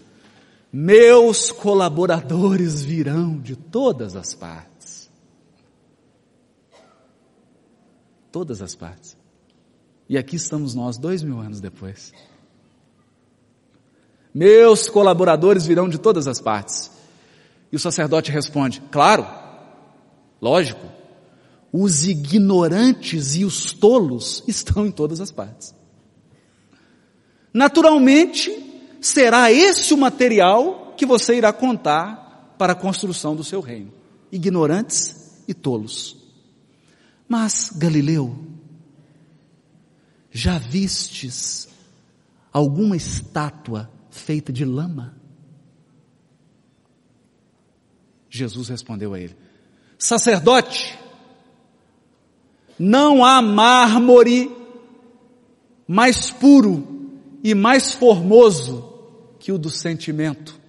meus 0.73 1.53
colaboradores 1.53 2.83
virão 2.83 3.39
de 3.39 3.55
todas 3.55 4.17
as 4.17 4.35
partes. 4.35 5.11
Todas 8.31 8.63
as 8.63 8.75
partes. 8.75 9.15
E 10.09 10.17
aqui 10.17 10.37
estamos 10.37 10.75
nós, 10.75 10.97
dois 10.97 11.23
mil 11.23 11.39
anos 11.39 11.61
depois. 11.61 12.15
Meus 14.35 14.89
colaboradores 14.89 15.67
virão 15.67 15.91
de 15.91 15.99
todas 15.99 16.27
as 16.27 16.41
partes. 16.41 16.91
E 17.71 17.77
o 17.77 17.79
sacerdote 17.79 18.33
responde: 18.33 18.81
Claro, 18.91 19.27
lógico, 20.43 20.85
os 21.73 22.05
ignorantes 22.05 23.37
e 23.37 23.45
os 23.45 23.73
tolos 23.73 24.43
estão 24.49 24.85
em 24.85 24.91
todas 24.91 25.21
as 25.21 25.31
partes. 25.31 25.75
Naturalmente, 27.55 28.51
será 29.01 29.53
esse 29.53 29.95
o 29.95 29.99
material 29.99 30.95
que 30.97 31.07
você 31.07 31.37
irá 31.37 31.53
contar 31.53 32.55
para 32.59 32.73
a 32.73 32.77
construção 32.77 33.37
do 33.37 33.45
seu 33.45 33.61
reino. 33.61 33.93
Ignorantes 34.31 35.43
e 35.47 35.55
tolos. 35.55 36.17
Mas, 37.29 37.71
Galileu, 37.75 38.37
já 40.31 40.59
vistes 40.59 41.69
alguma 42.53 42.97
estátua 42.97 43.91
feita 44.11 44.53
de 44.53 44.65
lama? 44.65 45.17
Jesus 48.31 48.69
respondeu 48.69 49.13
a 49.13 49.21
ele: 49.21 49.37
Sacerdote, 50.03 50.99
não 52.77 53.25
há 53.25 53.41
mármore 53.41 54.51
mais 55.87 56.29
puro 56.29 57.13
e 57.41 57.55
mais 57.55 57.93
formoso 57.93 58.83
que 59.39 59.53
o 59.53 59.59
do 59.59 59.71
sentimento. 59.71 60.61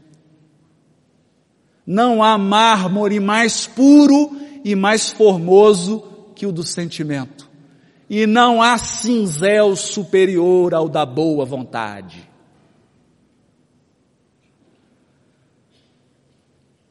Não 1.84 2.21
há 2.21 2.38
mármore 2.38 3.19
mais 3.19 3.65
puro 3.65 4.39
e 4.63 4.75
mais 4.75 5.09
formoso 5.09 6.03
que 6.36 6.45
o 6.45 6.51
do 6.51 6.63
sentimento. 6.63 7.49
E 8.07 8.27
não 8.27 8.61
há 8.61 8.77
cinzel 8.77 9.75
superior 9.75 10.75
ao 10.75 10.88
da 10.88 11.07
boa 11.07 11.43
vontade. 11.43 12.29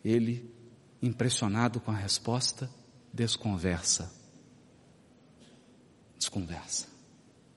Ele, 0.04 0.51
impressionado 1.02 1.80
com 1.80 1.90
a 1.90 1.96
resposta, 1.96 2.70
desconversa. 3.12 4.10
Desconversa. 6.16 6.86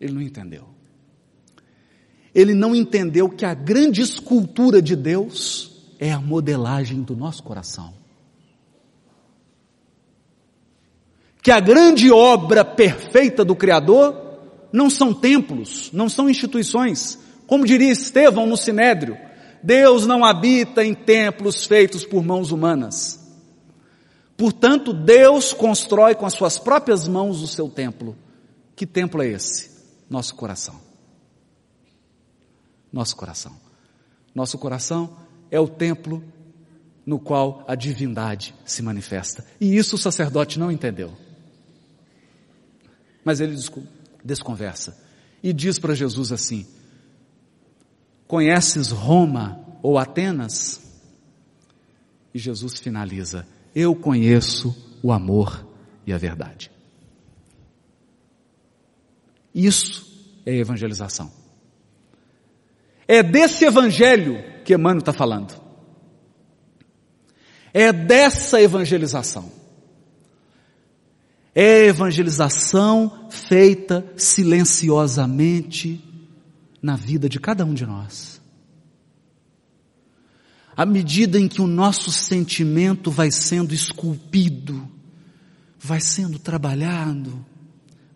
Ele 0.02 0.14
não 0.14 0.22
entendeu. 0.22 0.68
Ele 2.34 2.54
não 2.54 2.76
entendeu 2.76 3.30
que 3.30 3.46
a 3.46 3.54
grande 3.54 4.02
escultura 4.02 4.82
de 4.82 4.96
Deus 4.96 5.72
é 6.00 6.12
a 6.12 6.20
modelagem 6.20 7.02
do 7.02 7.16
nosso 7.16 7.43
coração. 7.43 7.93
Que 11.41 11.52
a 11.52 11.60
grande 11.60 12.12
obra 12.12 12.66
perfeita 12.66 13.46
do 13.46 13.56
Criador 13.56 14.39
não 14.74 14.89
são 14.89 15.14
templos, 15.14 15.91
não 15.93 16.10
são 16.10 16.28
instituições. 16.28 17.20
Como 17.46 17.66
diria 17.66 17.91
Estevão 17.91 18.48
no 18.48 18.58
Sinédrio, 18.58 19.16
Deus 19.64 20.06
não 20.06 20.26
habita 20.26 20.84
em 20.84 20.93
templos 20.93 21.66
feitos 21.66 22.04
por 22.04 22.24
mãos 22.24 22.52
humanas. 22.52 23.24
Portanto, 24.38 24.93
Deus 24.93 25.53
constrói 25.53 26.15
com 26.15 26.25
as 26.25 26.33
suas 26.33 26.57
próprias 26.57 27.07
mãos 27.07 27.41
o 27.41 27.47
seu 27.47 27.69
templo. 27.69 28.15
Que 28.75 28.86
templo 28.86 29.21
é 29.21 29.27
esse? 29.27 29.71
Nosso 30.09 30.36
coração. 30.36 30.79
Nosso 32.91 33.15
coração. 33.15 33.55
Nosso 34.33 34.57
coração 34.57 35.17
é 35.49 35.59
o 35.59 35.67
templo 35.67 36.23
no 37.05 37.19
qual 37.19 37.63
a 37.67 37.75
divindade 37.75 38.53
se 38.65 38.81
manifesta. 38.81 39.45
E 39.61 39.77
isso 39.77 39.95
o 39.95 39.99
sacerdote 39.99 40.59
não 40.59 40.71
entendeu. 40.71 41.15
Mas 43.23 43.39
ele 43.39 43.55
desconversa 44.23 44.97
e 45.41 45.53
diz 45.53 45.79
para 45.79 45.95
Jesus 45.95 46.31
assim: 46.31 46.67
Conheces 48.27 48.91
Roma 48.91 49.63
ou 49.81 49.97
Atenas? 49.97 50.81
E 52.33 52.39
Jesus 52.39 52.79
finaliza: 52.79 53.47
Eu 53.76 53.93
conheço 53.93 54.97
o 55.03 55.11
amor 55.11 55.67
e 56.07 56.13
a 56.13 56.17
verdade. 56.17 56.71
Isso 59.53 60.05
é 60.45 60.55
evangelização. 60.55 61.32
É 63.07 63.21
desse 63.21 63.65
evangelho 63.65 64.43
que 64.63 64.73
Emmanuel 64.73 64.99
está 64.99 65.13
falando. 65.13 65.53
É 67.73 67.91
dessa 67.91 68.61
evangelização. 68.61 69.51
É 71.53 71.86
evangelização 71.86 73.30
feita 73.30 74.05
silenciosamente 74.17 76.03
na 76.82 76.95
vida 76.95 77.30
de 77.30 77.39
cada 77.39 77.65
um 77.65 77.73
de 77.73 77.86
nós. 77.86 78.34
À 80.76 80.86
medida 80.86 81.39
em 81.39 81.47
que 81.47 81.61
o 81.61 81.67
nosso 81.67 82.11
sentimento 82.11 83.09
vai 83.09 83.32
sendo 83.32 83.73
esculpido, 83.73 84.88
vai 85.80 86.01
sendo 86.01 86.38
trabalhado, 86.38 87.45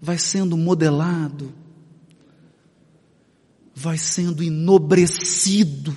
vai 0.01 0.17
sendo 0.17 0.57
modelado, 0.57 1.53
vai 3.73 3.97
sendo 3.97 4.43
enobrecido. 4.43 5.95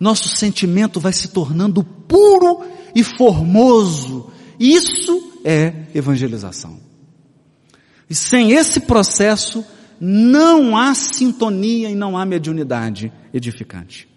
Nosso 0.00 0.28
sentimento 0.28 0.98
vai 0.98 1.12
se 1.12 1.28
tornando 1.28 1.84
puro 1.84 2.64
e 2.92 3.04
formoso. 3.04 4.30
Isso 4.58 5.40
é 5.44 5.86
evangelização. 5.94 6.80
E 8.10 8.14
sem 8.14 8.52
esse 8.52 8.80
processo, 8.80 9.64
não 10.00 10.76
há 10.76 10.94
sintonia 10.94 11.90
e 11.90 11.94
não 11.94 12.16
há 12.16 12.24
mediunidade 12.24 13.12
edificante. 13.32 14.08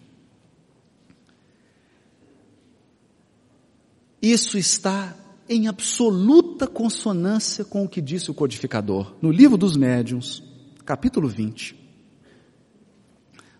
Isso 4.21 4.57
está 4.57 5.15
em 5.47 5.67
absoluta 5.67 6.67
consonância 6.67 7.63
com 7.63 7.83
o 7.85 7.89
que 7.89 8.01
disse 8.01 8.29
o 8.29 8.33
codificador. 8.33 9.15
No 9.21 9.31
livro 9.31 9.57
dos 9.57 9.77
médiuns, 9.77 10.43
capítulo 10.85 11.27
20, 11.29 11.75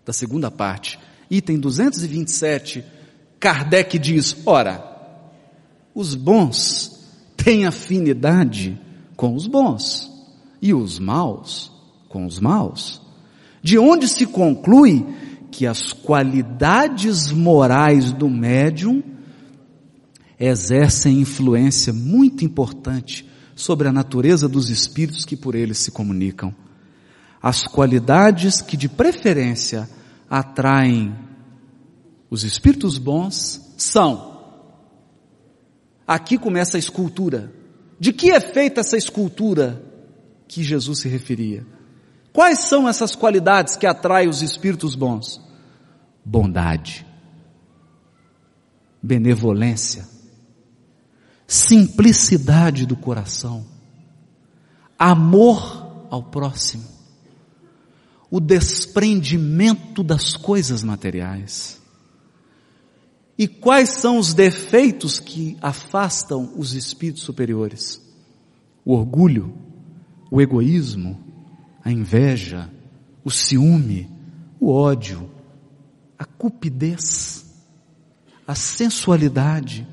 da 0.05 0.11
segunda 0.11 0.49
parte, 0.51 0.99
item 1.30 1.59
227, 1.59 2.84
Kardec 3.39 3.99
diz, 3.99 4.36
ora, 4.45 4.84
os 5.93 6.15
bons 6.15 7.07
têm 7.38 7.65
afinidade 7.65 8.80
com 9.15 9.36
os 9.36 9.47
bons 9.47 10.11
e 10.61 10.74
os 10.74 10.99
maus 10.99 11.72
com 12.08 12.26
os 12.26 12.39
maus. 12.39 13.01
De 13.62 13.78
onde 13.78 14.08
se 14.08 14.26
conclui 14.26 15.05
que 15.51 15.66
as 15.66 15.91
qualidades 15.91 17.32
morais 17.32 18.12
do 18.12 18.30
médium 18.30 19.01
exercem 20.39 21.20
influência 21.20 21.91
muito 21.91 22.45
importante 22.45 23.28
sobre 23.55 23.88
a 23.88 23.91
natureza 23.91 24.47
dos 24.47 24.70
espíritos 24.70 25.26
que 25.26 25.36
por 25.36 25.55
eles 25.55 25.80
se 25.80 25.91
comunicam. 25.91 26.53
As 27.41 27.64
qualidades 27.64 28.62
que 28.62 28.78
de 28.78 28.88
preferência 28.88 29.89
atraem 30.30 31.16
os 32.30 32.43
espíritos 32.43 32.97
bons 32.97 33.74
são. 33.78 34.38
Aqui 36.05 36.38
começa 36.38 36.78
a 36.78 36.80
escultura. 36.80 37.51
De 37.99 38.14
que 38.14 38.30
é 38.30 38.39
feita 38.39 38.82
essa 38.82 38.95
escultura 38.95 39.84
que 40.47 40.64
Jesus 40.64 40.99
se 40.99 41.10
referia? 41.10 41.66
Quais 42.38 42.59
são 42.59 42.88
essas 42.88 43.15
qualidades 43.15 43.75
que 43.75 43.88
atraem 43.88 44.29
os 44.29 44.43
espíritos 44.43 44.93
bons? 44.93 45.41
Bondade, 46.23 47.03
benevolência, 49.01 50.07
simplicidade 51.47 52.85
do 52.85 52.95
coração, 52.95 53.65
amor 54.99 56.05
ao 56.11 56.21
próximo, 56.21 56.83
o 58.29 58.39
desprendimento 58.39 60.03
das 60.03 60.38
coisas 60.38 60.83
materiais. 60.83 61.81
E 63.35 63.47
quais 63.47 63.89
são 63.89 64.19
os 64.19 64.35
defeitos 64.35 65.17
que 65.17 65.57
afastam 65.59 66.53
os 66.55 66.75
espíritos 66.75 67.23
superiores? 67.23 67.99
O 68.85 68.93
orgulho, 68.93 69.57
o 70.29 70.39
egoísmo, 70.39 71.26
a 71.88 71.91
inveja, 71.91 72.69
o 73.23 73.31
ciúme, 73.31 74.11
o 74.59 74.69
ódio, 74.69 75.31
a 76.19 76.25
cupidez, 76.25 77.45
a 78.45 78.53
sensualidade 78.53 79.88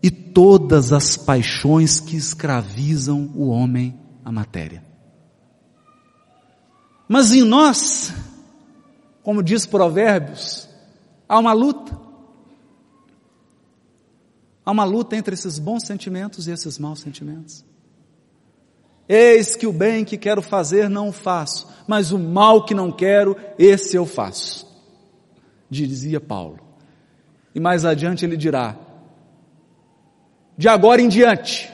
e 0.00 0.12
todas 0.12 0.92
as 0.92 1.16
paixões 1.16 1.98
que 1.98 2.16
escravizam 2.16 3.32
o 3.34 3.48
homem 3.48 3.98
à 4.24 4.30
matéria. 4.30 4.84
Mas 7.08 7.32
em 7.32 7.42
nós, 7.42 8.14
como 9.24 9.42
diz 9.42 9.66
Provérbios, 9.66 10.68
há 11.28 11.36
uma 11.36 11.52
luta. 11.52 12.00
Há 14.64 14.70
uma 14.70 14.84
luta 14.84 15.16
entre 15.16 15.34
esses 15.34 15.58
bons 15.58 15.82
sentimentos 15.82 16.46
e 16.46 16.52
esses 16.52 16.78
maus 16.78 17.00
sentimentos. 17.00 17.64
Eis 19.08 19.54
que 19.54 19.66
o 19.66 19.72
bem 19.72 20.04
que 20.04 20.18
quero 20.18 20.42
fazer 20.42 20.90
não 20.90 21.12
faço, 21.12 21.68
mas 21.86 22.10
o 22.10 22.18
mal 22.18 22.64
que 22.64 22.74
não 22.74 22.90
quero, 22.90 23.36
esse 23.58 23.96
eu 23.96 24.04
faço. 24.04 24.66
Dizia 25.70 26.20
Paulo. 26.20 26.58
E 27.54 27.60
mais 27.60 27.84
adiante 27.84 28.24
ele 28.24 28.36
dirá: 28.36 28.76
de 30.58 30.68
agora 30.68 31.00
em 31.00 31.08
diante, 31.08 31.72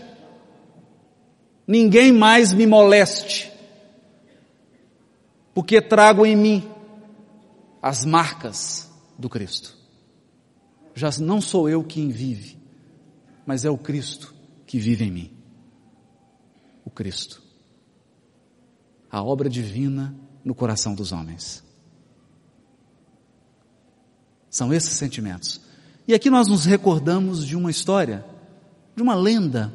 ninguém 1.67 2.13
mais 2.13 2.53
me 2.53 2.67
moleste, 2.67 3.51
porque 5.55 5.81
trago 5.81 6.27
em 6.27 6.37
mim 6.37 6.71
as 7.81 8.05
marcas 8.05 8.91
do 9.19 9.29
Cristo. 9.29 9.77
Já 10.95 11.09
não 11.21 11.41
sou 11.41 11.71
eu 11.71 11.83
quem 11.83 12.11
vive, 12.11 12.59
mas 13.47 13.65
é 13.65 13.71
o 13.71 13.79
Cristo 13.79 14.35
que 14.67 14.79
vive 14.79 15.05
em 15.07 15.11
mim 15.11 15.42
Cristo. 16.95 17.43
A 19.11 19.23
obra 19.23 19.49
divina 19.49 20.15
no 20.45 20.55
coração 20.55 20.95
dos 20.95 21.13
homens. 21.13 21.63
São 24.51 24.73
esses 24.73 24.93
sentimentos. 24.93 25.61
E 26.07 26.15
aqui 26.15 26.29
nós 26.29 26.49
nos 26.49 26.65
recordamos 26.65 27.47
de 27.47 27.57
uma 27.57 27.71
história, 27.71 28.25
de 28.95 29.03
uma 29.03 29.15
lenda. 29.15 29.73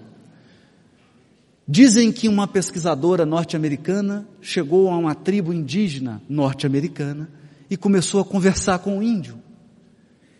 Dizem 1.67 2.11
que 2.11 2.27
uma 2.27 2.47
pesquisadora 2.47 3.25
norte-americana 3.25 4.27
chegou 4.41 4.89
a 4.89 4.97
uma 4.97 5.15
tribo 5.15 5.53
indígena 5.53 6.21
norte-americana 6.29 7.29
e 7.69 7.75
começou 7.75 8.21
a 8.21 8.25
conversar 8.25 8.79
com 8.79 8.99
o 8.99 9.03
índio. 9.03 9.41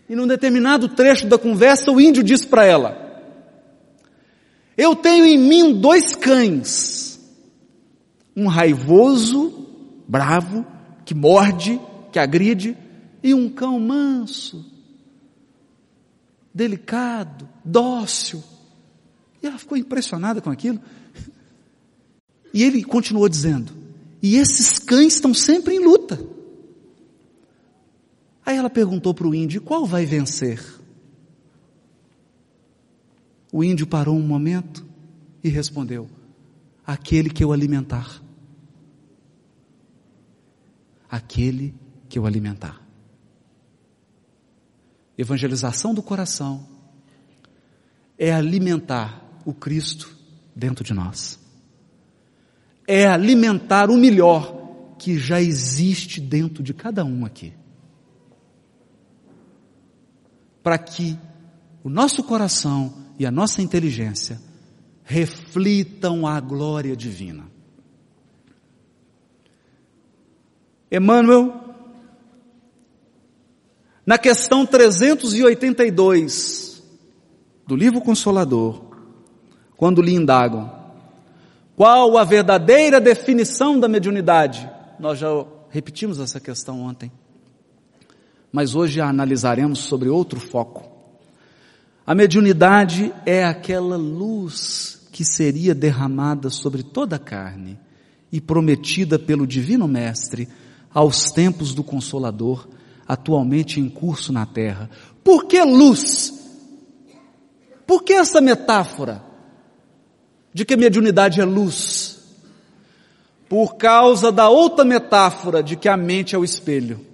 E 0.09 0.15
num 0.15 0.27
determinado 0.27 0.87
trecho 0.89 1.27
da 1.27 1.37
conversa, 1.37 1.91
o 1.91 1.99
índio 1.99 2.23
disse 2.23 2.47
para 2.47 2.65
ela: 2.65 3.06
Eu 4.77 4.95
tenho 4.95 5.25
em 5.25 5.39
mim 5.39 5.81
dois 5.81 6.15
cães. 6.15 7.19
Um 8.35 8.47
raivoso, 8.47 9.67
bravo, 10.07 10.63
que 11.03 11.15
morde, 11.15 11.81
que 12.11 12.19
agride, 12.19 12.77
e 13.23 13.33
um 13.33 13.49
cão 13.49 13.79
manso, 13.79 14.63
delicado, 16.53 17.49
dócil. 17.65 18.43
E 19.41 19.47
ela 19.47 19.57
ficou 19.57 19.75
impressionada 19.75 20.39
com 20.39 20.51
aquilo. 20.51 20.79
E 22.53 22.63
ele 22.63 22.83
continuou 22.83 23.27
dizendo: 23.27 23.73
E 24.21 24.35
esses 24.35 24.77
cães 24.77 25.15
estão 25.15 25.33
sempre 25.33 25.73
em 25.75 25.79
luta. 25.79 26.19
Aí 28.45 28.55
ela 28.55 28.69
perguntou 28.69 29.13
para 29.13 29.27
o 29.27 29.33
índio: 29.33 29.61
Qual 29.61 29.85
vai 29.85 30.05
vencer? 30.05 30.76
O 33.51 33.63
índio 33.63 33.87
parou 33.87 34.15
um 34.15 34.25
momento 34.25 34.85
e 35.43 35.49
respondeu: 35.49 36.09
Aquele 36.85 37.29
que 37.29 37.43
eu 37.43 37.51
alimentar. 37.51 38.21
Aquele 41.09 41.73
que 42.09 42.19
eu 42.19 42.25
alimentar. 42.25 42.81
Evangelização 45.17 45.93
do 45.93 46.03
coração 46.03 46.67
é 48.17 48.31
alimentar 48.31 49.23
o 49.45 49.53
Cristo 49.53 50.15
dentro 50.55 50.83
de 50.83 50.93
nós. 50.93 51.39
É 52.85 53.05
alimentar 53.07 53.89
o 53.89 53.97
melhor 53.97 54.95
que 54.97 55.17
já 55.17 55.41
existe 55.41 56.19
dentro 56.19 56.61
de 56.61 56.73
cada 56.73 57.03
um 57.05 57.25
aqui. 57.25 57.53
Para 60.61 60.77
que 60.77 61.17
o 61.83 61.89
nosso 61.89 62.23
coração 62.23 63.06
e 63.17 63.25
a 63.25 63.31
nossa 63.31 63.61
inteligência 63.61 64.39
reflitam 65.03 66.27
a 66.27 66.39
glória 66.39 66.95
divina. 66.95 67.45
Emmanuel 70.91 71.65
na 74.05 74.17
questão 74.17 74.65
382 74.65 76.67
do 77.67 77.75
livro 77.75 77.99
Consolador, 77.99 78.81
quando 79.75 80.01
lhe 80.01 80.13
indagam 80.13 80.73
qual 81.75 82.17
a 82.17 82.23
verdadeira 82.23 83.01
definição 83.01 83.77
da 83.77 83.89
mediunidade, 83.89 84.67
nós 84.97 85.19
já 85.19 85.27
repetimos 85.69 86.19
essa 86.19 86.39
questão 86.39 86.81
ontem, 86.81 87.11
mas 88.51 88.73
hoje 88.73 89.01
a 89.01 89.09
analisaremos 89.09 89.79
sobre 89.79 90.09
outro 90.09 90.39
foco. 90.39 90.96
A 92.07 92.15
mediunidade 92.15 93.13
é 93.25 93.43
aquela 93.43 93.97
luz 93.97 95.09
que 95.11 95.25
seria 95.25 95.75
derramada 95.75 96.49
sobre 96.49 96.81
toda 96.81 97.17
a 97.17 97.19
carne 97.19 97.77
e 98.31 98.39
prometida 98.39 99.19
pelo 99.19 99.45
Divino 99.45 99.89
Mestre 99.89 100.47
aos 100.93 101.31
tempos 101.31 101.73
do 101.73 101.83
Consolador 101.83 102.65
atualmente 103.05 103.81
em 103.81 103.89
curso 103.89 104.31
na 104.31 104.45
terra. 104.45 104.89
Por 105.21 105.47
que 105.47 105.61
luz? 105.61 106.33
Por 107.85 108.03
que 108.03 108.13
essa 108.13 108.39
metáfora 108.39 109.21
de 110.53 110.63
que 110.63 110.75
a 110.75 110.77
mediunidade 110.77 111.41
é 111.41 111.45
luz? 111.45 112.19
Por 113.49 113.75
causa 113.75 114.31
da 114.31 114.47
outra 114.47 114.85
metáfora 114.85 115.61
de 115.61 115.75
que 115.75 115.89
a 115.89 115.97
mente 115.97 116.35
é 116.35 116.37
o 116.37 116.45
espelho. 116.45 117.05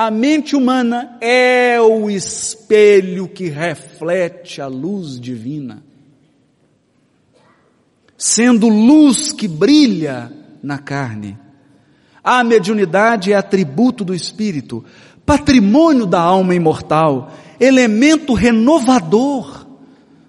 A 0.00 0.12
mente 0.12 0.54
humana 0.54 1.18
é 1.20 1.80
o 1.80 2.08
espelho 2.08 3.26
que 3.26 3.48
reflete 3.48 4.60
a 4.60 4.68
luz 4.68 5.18
divina. 5.18 5.82
Sendo 8.16 8.68
luz 8.68 9.32
que 9.32 9.48
brilha 9.48 10.32
na 10.62 10.78
carne. 10.78 11.36
A 12.22 12.44
mediunidade 12.44 13.32
é 13.32 13.36
atributo 13.36 14.04
do 14.04 14.14
espírito, 14.14 14.84
patrimônio 15.26 16.06
da 16.06 16.20
alma 16.20 16.54
imortal, 16.54 17.32
elemento 17.58 18.34
renovador 18.34 19.66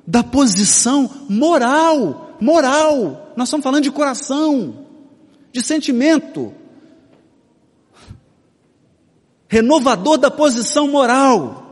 da 0.08 0.24
posição 0.24 1.08
moral, 1.30 2.36
moral. 2.42 3.34
Nós 3.38 3.50
estamos 3.50 3.64
falando 3.64 3.84
de 3.84 3.92
coração, 3.92 4.88
de 5.54 5.62
sentimento. 5.62 6.56
Renovador 9.50 10.18
da 10.18 10.32
posição 10.32 10.88
moral. 10.88 11.66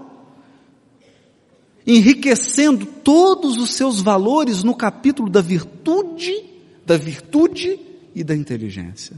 Enriquecendo 1.85 2.85
todos 2.85 3.55
os 3.55 3.73
seus 3.73 4.01
valores 4.01 4.61
no 4.61 4.75
capítulo 4.75 5.29
da 5.29 5.39
virtude, 5.39 6.43
da 6.85 6.97
virtude 6.97 7.79
e 8.13 8.25
da 8.25 8.35
inteligência 8.35 9.15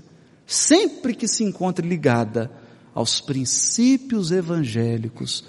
sempre 0.49 1.13
que 1.13 1.27
se 1.27 1.43
encontre 1.43 1.87
ligada 1.87 2.51
aos 2.95 3.21
princípios 3.21 4.31
evangélicos 4.31 5.45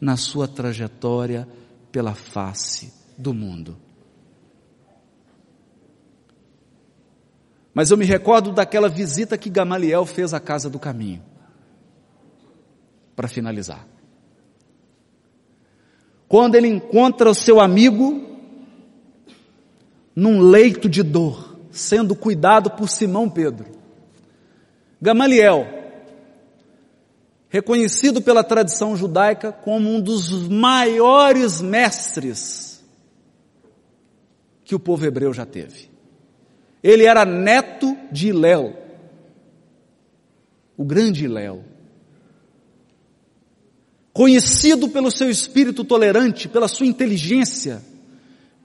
na 0.00 0.16
sua 0.16 0.46
trajetória 0.46 1.48
pela 1.90 2.14
face 2.14 2.92
do 3.18 3.34
mundo. 3.34 3.76
Mas 7.74 7.90
eu 7.90 7.96
me 7.96 8.04
recordo 8.04 8.52
daquela 8.52 8.88
visita 8.88 9.36
que 9.36 9.50
Gamaliel 9.50 10.06
fez 10.06 10.32
à 10.32 10.38
casa 10.38 10.70
do 10.70 10.78
caminho. 10.78 11.20
Para 13.14 13.28
finalizar. 13.28 13.86
Quando 16.28 16.56
ele 16.56 16.68
encontra 16.68 17.30
o 17.30 17.34
seu 17.34 17.60
amigo 17.60 18.34
num 20.14 20.40
leito 20.40 20.88
de 20.88 21.02
dor, 21.02 21.58
sendo 21.70 22.14
cuidado 22.14 22.70
por 22.70 22.88
Simão 22.88 23.28
Pedro. 23.28 23.66
Gamaliel, 25.00 25.66
reconhecido 27.48 28.22
pela 28.22 28.42
tradição 28.42 28.96
judaica 28.96 29.52
como 29.52 29.88
um 29.88 30.00
dos 30.00 30.48
maiores 30.48 31.60
mestres 31.60 32.82
que 34.64 34.74
o 34.74 34.80
povo 34.80 35.04
hebreu 35.04 35.32
já 35.32 35.44
teve. 35.44 35.90
Ele 36.82 37.04
era 37.04 37.24
neto 37.24 37.96
de 38.10 38.28
Iléu, 38.28 38.76
o 40.76 40.84
grande 40.84 41.24
Iléu. 41.24 41.64
Conhecido 44.14 44.88
pelo 44.88 45.10
seu 45.10 45.28
espírito 45.28 45.84
tolerante, 45.84 46.48
pela 46.48 46.68
sua 46.68 46.86
inteligência, 46.86 47.82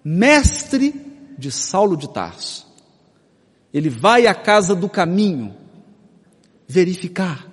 mestre 0.05 0.93
de 1.39 1.51
Saulo 1.51 1.97
de 1.97 2.07
Tarso. 2.07 2.67
Ele 3.73 3.89
vai 3.89 4.27
à 4.27 4.35
casa 4.35 4.75
do 4.75 4.87
caminho, 4.87 5.55
verificar. 6.67 7.47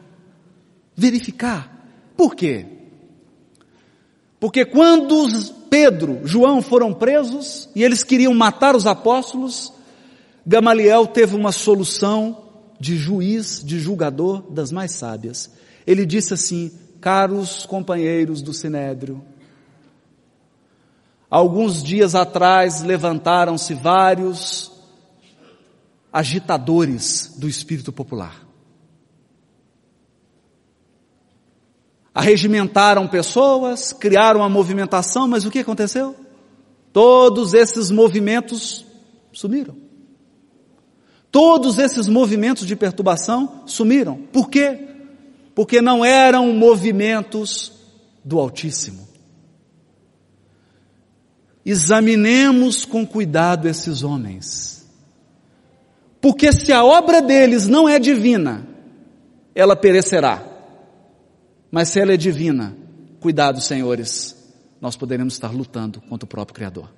Verificar. 0.94 1.88
Por 2.14 2.36
quê? 2.36 2.66
Porque 4.38 4.66
quando 4.66 5.26
Pedro, 5.70 6.20
João 6.24 6.61
foram 6.61 6.92
presos 6.92 7.68
e 7.74 7.82
eles 7.82 8.05
queriam 8.05 8.34
matar 8.34 8.76
os 8.76 8.86
apóstolos, 8.86 9.72
Gamaliel 10.47 11.07
teve 11.07 11.34
uma 11.34 11.51
solução 11.51 12.44
de 12.78 12.97
juiz, 12.97 13.62
de 13.64 13.78
julgador 13.78 14.42
das 14.51 14.70
mais 14.70 14.92
sábias. 14.92 15.51
Ele 15.86 16.05
disse 16.05 16.34
assim: 16.34 16.70
caros 17.01 17.66
companheiros 17.66 18.42
do 18.42 18.53
Sinédrio, 18.53 19.22
alguns 21.30 21.82
dias 21.82 22.14
atrás 22.14 22.82
levantaram-se 22.82 23.74
vários 23.74 24.72
agitadores 26.12 27.34
do 27.36 27.49
espírito 27.49 27.92
popular. 27.92 28.47
arregimentaram 32.16 33.07
pessoas, 33.07 33.92
criaram 33.92 34.40
uma 34.40 34.49
movimentação, 34.49 35.28
mas 35.28 35.44
o 35.44 35.51
que 35.51 35.59
aconteceu? 35.59 36.16
Todos 36.90 37.53
esses 37.53 37.90
movimentos 37.90 38.86
sumiram. 39.34 39.76
Todos 41.30 41.78
esses 41.78 42.09
movimentos 42.09 42.66
de 42.66 42.74
perturbação 42.74 43.64
sumiram. 43.66 44.16
Por 44.32 44.49
quê? 44.49 44.86
Porque 45.57 45.80
não 45.80 46.04
eram 46.04 46.52
movimentos 46.52 47.72
do 48.22 48.38
Altíssimo. 48.38 49.09
Examinemos 51.64 52.84
com 52.84 53.07
cuidado 53.07 53.66
esses 53.66 54.02
homens. 54.02 54.86
Porque 56.20 56.52
se 56.52 56.74
a 56.74 56.84
obra 56.84 57.22
deles 57.22 57.66
não 57.66 57.88
é 57.88 57.98
divina, 57.98 58.68
ela 59.54 59.74
perecerá. 59.74 60.46
Mas 61.70 61.88
se 61.88 62.00
ela 62.00 62.12
é 62.12 62.18
divina, 62.18 62.76
cuidado, 63.18 63.59
senhores, 63.59 64.36
nós 64.78 64.94
poderemos 64.94 65.32
estar 65.32 65.54
lutando 65.54 66.02
contra 66.02 66.26
o 66.26 66.28
próprio 66.28 66.54
Criador. 66.54 66.92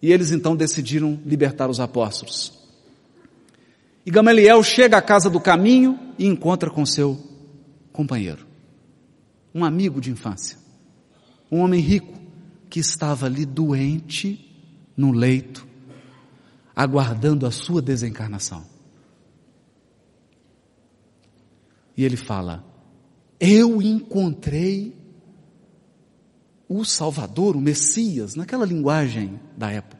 E 0.00 0.12
eles 0.12 0.30
então 0.30 0.54
decidiram 0.54 1.18
libertar 1.26 1.68
os 1.68 1.80
apóstolos. 1.80 2.57
E 4.08 4.10
Gamaliel 4.10 4.62
chega 4.62 4.96
à 4.96 5.02
casa 5.02 5.28
do 5.28 5.38
caminho 5.38 6.14
e 6.18 6.26
encontra 6.26 6.70
com 6.70 6.86
seu 6.86 7.22
companheiro, 7.92 8.46
um 9.54 9.62
amigo 9.62 10.00
de 10.00 10.10
infância, 10.10 10.56
um 11.52 11.58
homem 11.58 11.78
rico, 11.78 12.18
que 12.70 12.80
estava 12.80 13.26
ali 13.26 13.44
doente 13.44 14.50
no 14.96 15.12
leito, 15.12 15.68
aguardando 16.74 17.44
a 17.44 17.50
sua 17.50 17.82
desencarnação. 17.82 18.64
E 21.94 22.02
ele 22.02 22.16
fala: 22.16 22.64
Eu 23.38 23.82
encontrei 23.82 24.96
o 26.66 26.82
Salvador, 26.82 27.56
o 27.56 27.60
Messias, 27.60 28.34
naquela 28.34 28.64
linguagem 28.64 29.38
da 29.54 29.70
época. 29.70 29.97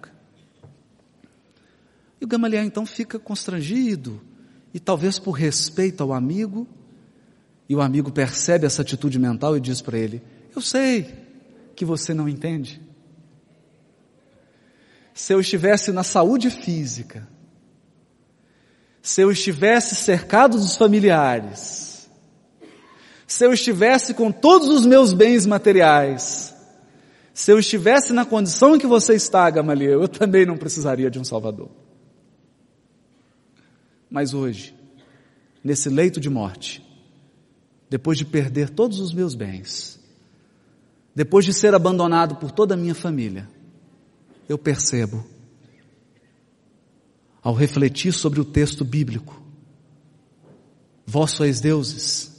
E 2.21 2.25
o 2.25 2.29
Gamaliel 2.29 2.65
então 2.65 2.85
fica 2.85 3.19
constrangido, 3.19 4.21
e 4.75 4.81
talvez 4.81 5.19
por 5.19 5.33
respeito 5.33 6.03
ao 6.03 6.13
amigo, 6.13 6.67
e 7.69 7.77
o 7.77 7.81
amigo 7.81 8.11
percebe 8.11 8.67
essa 8.67 8.83
atitude 8.83 9.19
mental 9.19 9.57
e 9.57 9.61
diz 9.61 9.81
para 9.81 9.99
ele: 9.99 10.23
Eu 10.55 10.61
sei 10.61 11.15
que 11.77 11.85
você 11.85 12.15
não 12.15 12.29
entende. 12.29 12.81
Se 15.15 15.33
eu 15.33 15.41
estivesse 15.41 15.93
na 15.93 16.03
saúde 16.03 16.51
física, 16.51 17.29
se 19.03 19.21
eu 19.21 19.31
estivesse 19.31 19.95
cercado 19.95 20.57
dos 20.57 20.77
familiares, 20.77 22.09
se 23.27 23.45
eu 23.45 23.53
estivesse 23.53 24.15
com 24.15 24.33
todos 24.33 24.69
os 24.69 24.87
meus 24.87 25.13
bens 25.13 25.45
materiais, 25.45 26.55
se 27.35 27.53
eu 27.53 27.59
estivesse 27.59 28.13
na 28.13 28.25
condição 28.25 28.75
em 28.75 28.79
que 28.79 28.87
você 28.87 29.15
está, 29.15 29.49
Gamaliel, 29.51 30.03
eu 30.03 30.09
também 30.09 30.47
não 30.47 30.57
precisaria 30.57 31.11
de 31.11 31.19
um 31.19 31.25
Salvador. 31.25 31.69
Mas 34.11 34.35
hoje, 34.35 34.75
nesse 35.63 35.89
leito 35.89 36.21
de 36.21 36.31
morte, 36.31 36.83
depois 37.89 38.19
de 38.19 38.25
perder 38.25 38.71
todos 38.71 39.01
os 39.01 39.13
meus 39.13 39.35
bens, 39.35 39.99
depois 41.15 41.45
de 41.45 41.53
ser 41.53 41.75
abandonado 41.75 42.37
por 42.37 42.51
toda 42.51 42.75
a 42.75 42.77
minha 42.77 42.95
família, 42.95 43.49
eu 44.49 44.57
percebo, 44.59 45.25
ao 47.43 47.55
refletir 47.55 48.13
sobre 48.13 48.41
o 48.41 48.45
texto 48.45 48.85
bíblico, 48.85 49.43
vós 51.07 51.31
sois 51.31 51.61
deuses, 51.61 52.33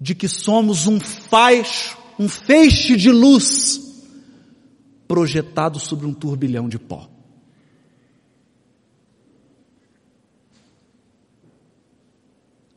de 0.00 0.14
que 0.14 0.28
somos 0.28 0.86
um 0.86 1.00
faixo 1.00 1.96
um 2.18 2.28
feixe 2.28 2.96
de 2.96 3.10
luz 3.10 3.80
projetado 5.06 5.78
sobre 5.78 6.06
um 6.06 6.14
turbilhão 6.14 6.68
de 6.68 6.78
pó. 6.78 7.08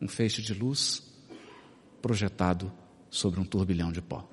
Um 0.01 0.07
feixe 0.07 0.41
de 0.41 0.53
luz 0.53 1.03
projetado 2.01 2.71
sobre 3.09 3.39
um 3.39 3.45
turbilhão 3.45 3.91
de 3.91 4.01
pó. 4.01 4.27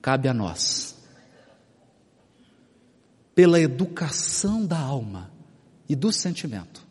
Cabe 0.00 0.28
a 0.28 0.34
nós, 0.34 0.96
pela 3.34 3.60
educação 3.60 4.64
da 4.64 4.78
alma 4.78 5.30
e 5.88 5.94
do 5.94 6.12
sentimento, 6.12 6.86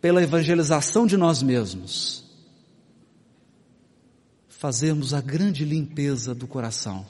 pela 0.00 0.22
evangelização 0.22 1.06
de 1.06 1.16
nós 1.16 1.42
mesmos, 1.42 2.24
fazermos 4.48 5.12
a 5.12 5.20
grande 5.20 5.64
limpeza 5.64 6.34
do 6.34 6.46
coração, 6.46 7.06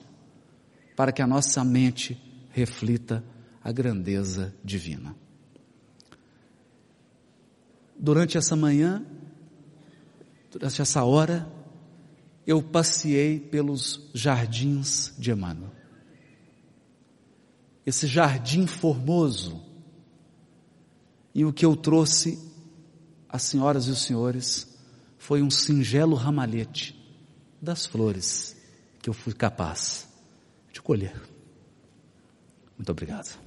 para 0.97 1.13
que 1.13 1.23
a 1.23 1.27
nossa 1.27 1.63
mente 1.63 2.21
reflita 2.51 3.23
a 3.63 3.71
grandeza 3.71 4.55
divina. 4.65 5.15
Durante 7.99 8.37
essa 8.37 8.55
manhã, 8.55 9.05
durante 10.51 10.81
essa 10.83 11.05
hora, 11.05 11.51
eu 12.47 12.63
passei 12.63 13.41
pelos 13.41 14.09
jardins 14.15 15.13
de 15.19 15.31
Emmanuel. 15.31 15.73
Esse 17.85 18.07
jardim 18.07 18.67
formoso, 18.67 19.63
e 21.35 21.45
o 21.45 21.53
que 21.53 21.65
eu 21.65 21.77
trouxe 21.77 22.39
às 23.29 23.43
senhoras 23.43 23.87
e 23.87 23.91
os 23.91 24.03
senhores 24.03 24.77
foi 25.19 25.43
um 25.43 25.51
singelo 25.51 26.15
ramalhete 26.15 26.95
das 27.61 27.85
flores 27.85 28.57
que 29.03 29.09
eu 29.09 29.15
fui 29.15 29.33
capaz 29.33 30.09
de 30.73 30.81
colher. 30.81 31.21
Muito 32.77 32.91
obrigado. 32.91 33.46